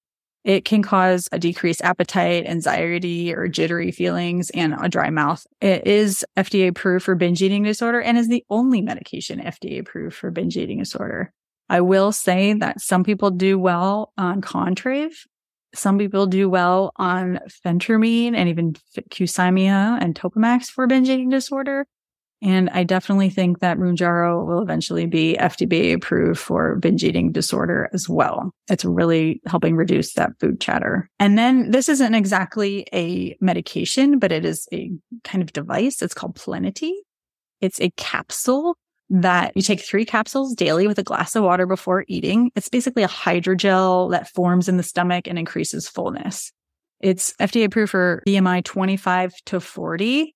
It 0.43 0.65
can 0.65 0.81
cause 0.81 1.29
a 1.31 1.37
decreased 1.37 1.83
appetite, 1.83 2.47
anxiety, 2.47 3.33
or 3.33 3.47
jittery 3.47 3.91
feelings 3.91 4.49
and 4.49 4.73
a 4.79 4.89
dry 4.89 5.11
mouth. 5.11 5.45
It 5.61 5.85
is 5.85 6.25
FDA 6.35 6.69
approved 6.69 7.05
for 7.05 7.13
binge 7.13 7.43
eating 7.43 7.63
disorder 7.63 8.01
and 8.01 8.17
is 8.17 8.27
the 8.27 8.43
only 8.49 8.81
medication 8.81 9.39
FDA 9.39 9.79
approved 9.79 10.15
for 10.15 10.31
binge 10.31 10.57
eating 10.57 10.79
disorder. 10.79 11.31
I 11.69 11.81
will 11.81 12.11
say 12.11 12.53
that 12.53 12.81
some 12.81 13.03
people 13.03 13.29
do 13.29 13.59
well 13.59 14.13
on 14.17 14.41
Contrave. 14.41 15.13
Some 15.73 15.99
people 15.99 16.25
do 16.25 16.49
well 16.49 16.91
on 16.97 17.39
phentermine 17.63 18.35
and 18.35 18.49
even 18.49 18.73
Qsymia 19.09 20.01
and 20.01 20.15
Topamax 20.15 20.65
for 20.65 20.87
binge 20.87 21.07
eating 21.07 21.29
disorder. 21.29 21.85
And 22.41 22.69
I 22.71 22.83
definitely 22.83 23.29
think 23.29 23.59
that 23.59 23.77
Mounjaro 23.77 24.45
will 24.45 24.61
eventually 24.61 25.05
be 25.05 25.37
FDA 25.39 25.93
approved 25.93 26.39
for 26.39 26.75
binge 26.77 27.03
eating 27.03 27.31
disorder 27.31 27.89
as 27.93 28.09
well. 28.09 28.51
It's 28.67 28.83
really 28.83 29.41
helping 29.45 29.75
reduce 29.75 30.13
that 30.13 30.31
food 30.39 30.59
chatter. 30.59 31.07
And 31.19 31.37
then 31.37 31.69
this 31.69 31.87
isn't 31.87 32.15
exactly 32.15 32.87
a 32.93 33.37
medication, 33.41 34.17
but 34.17 34.31
it 34.31 34.43
is 34.43 34.67
a 34.73 34.91
kind 35.23 35.43
of 35.43 35.53
device. 35.53 36.01
It's 36.01 36.15
called 36.15 36.35
Plenity. 36.35 36.95
It's 37.61 37.79
a 37.79 37.91
capsule 37.91 38.75
that 39.11 39.51
you 39.55 39.61
take 39.61 39.81
three 39.81 40.05
capsules 40.05 40.55
daily 40.55 40.87
with 40.87 40.97
a 40.97 41.03
glass 41.03 41.35
of 41.35 41.43
water 41.43 41.67
before 41.67 42.05
eating. 42.07 42.49
It's 42.55 42.69
basically 42.69 43.03
a 43.03 43.09
hydrogel 43.09 44.09
that 44.11 44.29
forms 44.29 44.67
in 44.67 44.77
the 44.77 44.83
stomach 44.83 45.27
and 45.27 45.37
increases 45.37 45.87
fullness. 45.87 46.51
It's 47.01 47.33
FDA 47.33 47.65
approved 47.65 47.91
for 47.91 48.23
BMI 48.25 48.63
25 48.63 49.33
to 49.47 49.59
40 49.59 50.33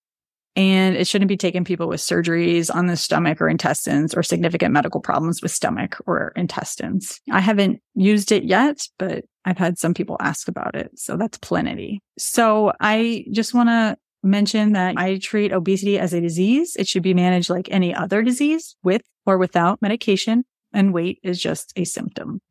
and 0.55 0.95
it 0.95 1.07
shouldn't 1.07 1.29
be 1.29 1.37
taken 1.37 1.63
people 1.63 1.87
with 1.87 1.99
surgeries 1.99 2.73
on 2.73 2.87
the 2.87 2.95
stomach 2.95 3.41
or 3.41 3.49
intestines 3.49 4.13
or 4.13 4.23
significant 4.23 4.73
medical 4.73 5.01
problems 5.01 5.41
with 5.41 5.51
stomach 5.51 5.97
or 6.05 6.31
intestines. 6.35 7.19
I 7.31 7.41
haven't 7.41 7.81
used 7.93 8.31
it 8.31 8.43
yet, 8.43 8.87
but 8.97 9.25
I've 9.43 9.57
had 9.57 9.77
some 9.77 9.93
people 9.93 10.17
ask 10.19 10.47
about 10.47 10.75
it. 10.75 10.91
So 10.95 11.17
that's 11.17 11.37
Plenity. 11.37 12.01
So 12.17 12.71
I 12.79 13.25
just 13.31 13.53
want 13.53 13.69
to 13.69 13.97
mention 14.23 14.73
that 14.73 14.97
I 14.97 15.17
treat 15.17 15.51
obesity 15.51 15.99
as 15.99 16.13
a 16.13 16.21
disease. 16.21 16.75
It 16.77 16.87
should 16.87 17.03
be 17.03 17.13
managed 17.13 17.49
like 17.49 17.69
any 17.69 17.93
other 17.93 18.23
disease 18.23 18.75
with 18.83 19.03
or 19.25 19.37
without 19.37 19.81
medication 19.81 20.43
and 20.73 20.93
weight 20.93 21.19
is 21.23 21.39
just 21.39 21.73
a 21.75 21.85
symptom. 21.85 22.41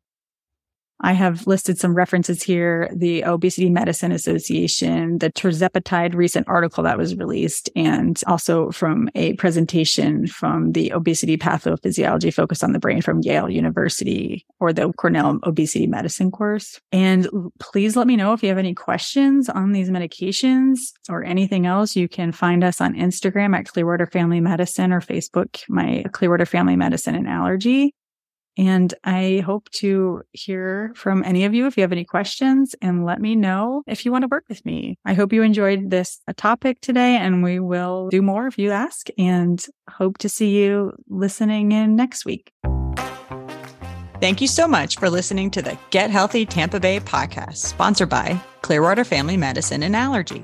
I 1.01 1.13
have 1.13 1.45
listed 1.45 1.77
some 1.77 1.93
references 1.93 2.41
here 2.41 2.89
the 2.95 3.23
Obesity 3.23 3.69
Medicine 3.69 4.11
Association, 4.11 5.17
the 5.19 5.31
tirzepatide 5.31 6.15
recent 6.15 6.47
article 6.47 6.83
that 6.83 6.97
was 6.97 7.15
released, 7.15 7.69
and 7.75 8.21
also 8.27 8.71
from 8.71 9.09
a 9.15 9.33
presentation 9.33 10.27
from 10.27 10.71
the 10.71 10.93
Obesity 10.93 11.37
Pathophysiology 11.37 12.33
Focus 12.33 12.63
on 12.63 12.71
the 12.71 12.79
Brain 12.79 13.01
from 13.01 13.21
Yale 13.21 13.49
University 13.49 14.45
or 14.59 14.71
the 14.71 14.91
Cornell 14.93 15.39
Obesity 15.43 15.87
Medicine 15.87 16.31
course. 16.31 16.79
And 16.91 17.27
please 17.59 17.95
let 17.95 18.07
me 18.07 18.15
know 18.15 18.33
if 18.33 18.41
you 18.41 18.49
have 18.49 18.57
any 18.57 18.73
questions 18.73 19.49
on 19.49 19.73
these 19.73 19.89
medications 19.89 20.77
or 21.09 21.23
anything 21.23 21.65
else. 21.65 21.95
You 21.95 22.07
can 22.07 22.31
find 22.31 22.63
us 22.63 22.79
on 22.79 22.93
Instagram 22.93 23.55
at 23.55 23.67
Clearwater 23.67 24.05
Family 24.05 24.39
Medicine 24.39 24.93
or 24.93 25.01
Facebook, 25.01 25.63
my 25.67 26.05
Clearwater 26.13 26.45
Family 26.45 26.75
Medicine 26.75 27.15
and 27.15 27.27
Allergy. 27.27 27.93
And 28.57 28.93
I 29.03 29.43
hope 29.45 29.69
to 29.71 30.21
hear 30.31 30.93
from 30.95 31.23
any 31.23 31.45
of 31.45 31.53
you 31.53 31.67
if 31.67 31.77
you 31.77 31.81
have 31.81 31.91
any 31.91 32.05
questions 32.05 32.75
and 32.81 33.05
let 33.05 33.19
me 33.19 33.35
know 33.35 33.83
if 33.87 34.05
you 34.05 34.11
want 34.11 34.23
to 34.23 34.29
work 34.29 34.45
with 34.47 34.65
me. 34.65 34.97
I 35.05 35.13
hope 35.13 35.33
you 35.33 35.41
enjoyed 35.41 35.89
this 35.89 36.21
uh, 36.27 36.33
topic 36.37 36.79
today 36.81 37.17
and 37.17 37.43
we 37.43 37.59
will 37.59 38.09
do 38.09 38.21
more 38.21 38.47
if 38.47 38.57
you 38.57 38.71
ask 38.71 39.07
and 39.17 39.63
hope 39.89 40.17
to 40.19 40.29
see 40.29 40.57
you 40.57 40.93
listening 41.09 41.71
in 41.71 41.95
next 41.95 42.25
week. 42.25 42.51
Thank 44.21 44.39
you 44.39 44.47
so 44.47 44.67
much 44.67 44.97
for 44.97 45.09
listening 45.09 45.51
to 45.51 45.61
the 45.61 45.77
Get 45.89 46.09
Healthy 46.09 46.45
Tampa 46.45 46.79
Bay 46.79 46.99
podcast, 46.99 47.57
sponsored 47.57 48.09
by 48.09 48.39
Clearwater 48.61 49.03
Family 49.03 49.35
Medicine 49.35 49.83
and 49.83 49.95
Allergy. 49.95 50.43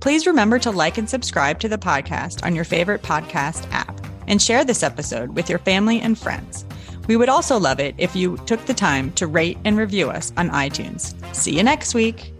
Please 0.00 0.26
remember 0.26 0.58
to 0.58 0.72
like 0.72 0.98
and 0.98 1.08
subscribe 1.08 1.60
to 1.60 1.68
the 1.68 1.78
podcast 1.78 2.44
on 2.44 2.56
your 2.56 2.64
favorite 2.64 3.02
podcast 3.02 3.70
app 3.72 4.04
and 4.26 4.42
share 4.42 4.64
this 4.64 4.82
episode 4.82 5.36
with 5.36 5.48
your 5.48 5.60
family 5.60 6.00
and 6.00 6.18
friends. 6.18 6.64
We 7.06 7.16
would 7.16 7.28
also 7.28 7.58
love 7.58 7.80
it 7.80 7.94
if 7.98 8.14
you 8.14 8.36
took 8.46 8.64
the 8.66 8.74
time 8.74 9.12
to 9.12 9.26
rate 9.26 9.58
and 9.64 9.76
review 9.76 10.10
us 10.10 10.32
on 10.36 10.50
iTunes. 10.50 11.14
See 11.34 11.56
you 11.56 11.62
next 11.62 11.94
week. 11.94 12.31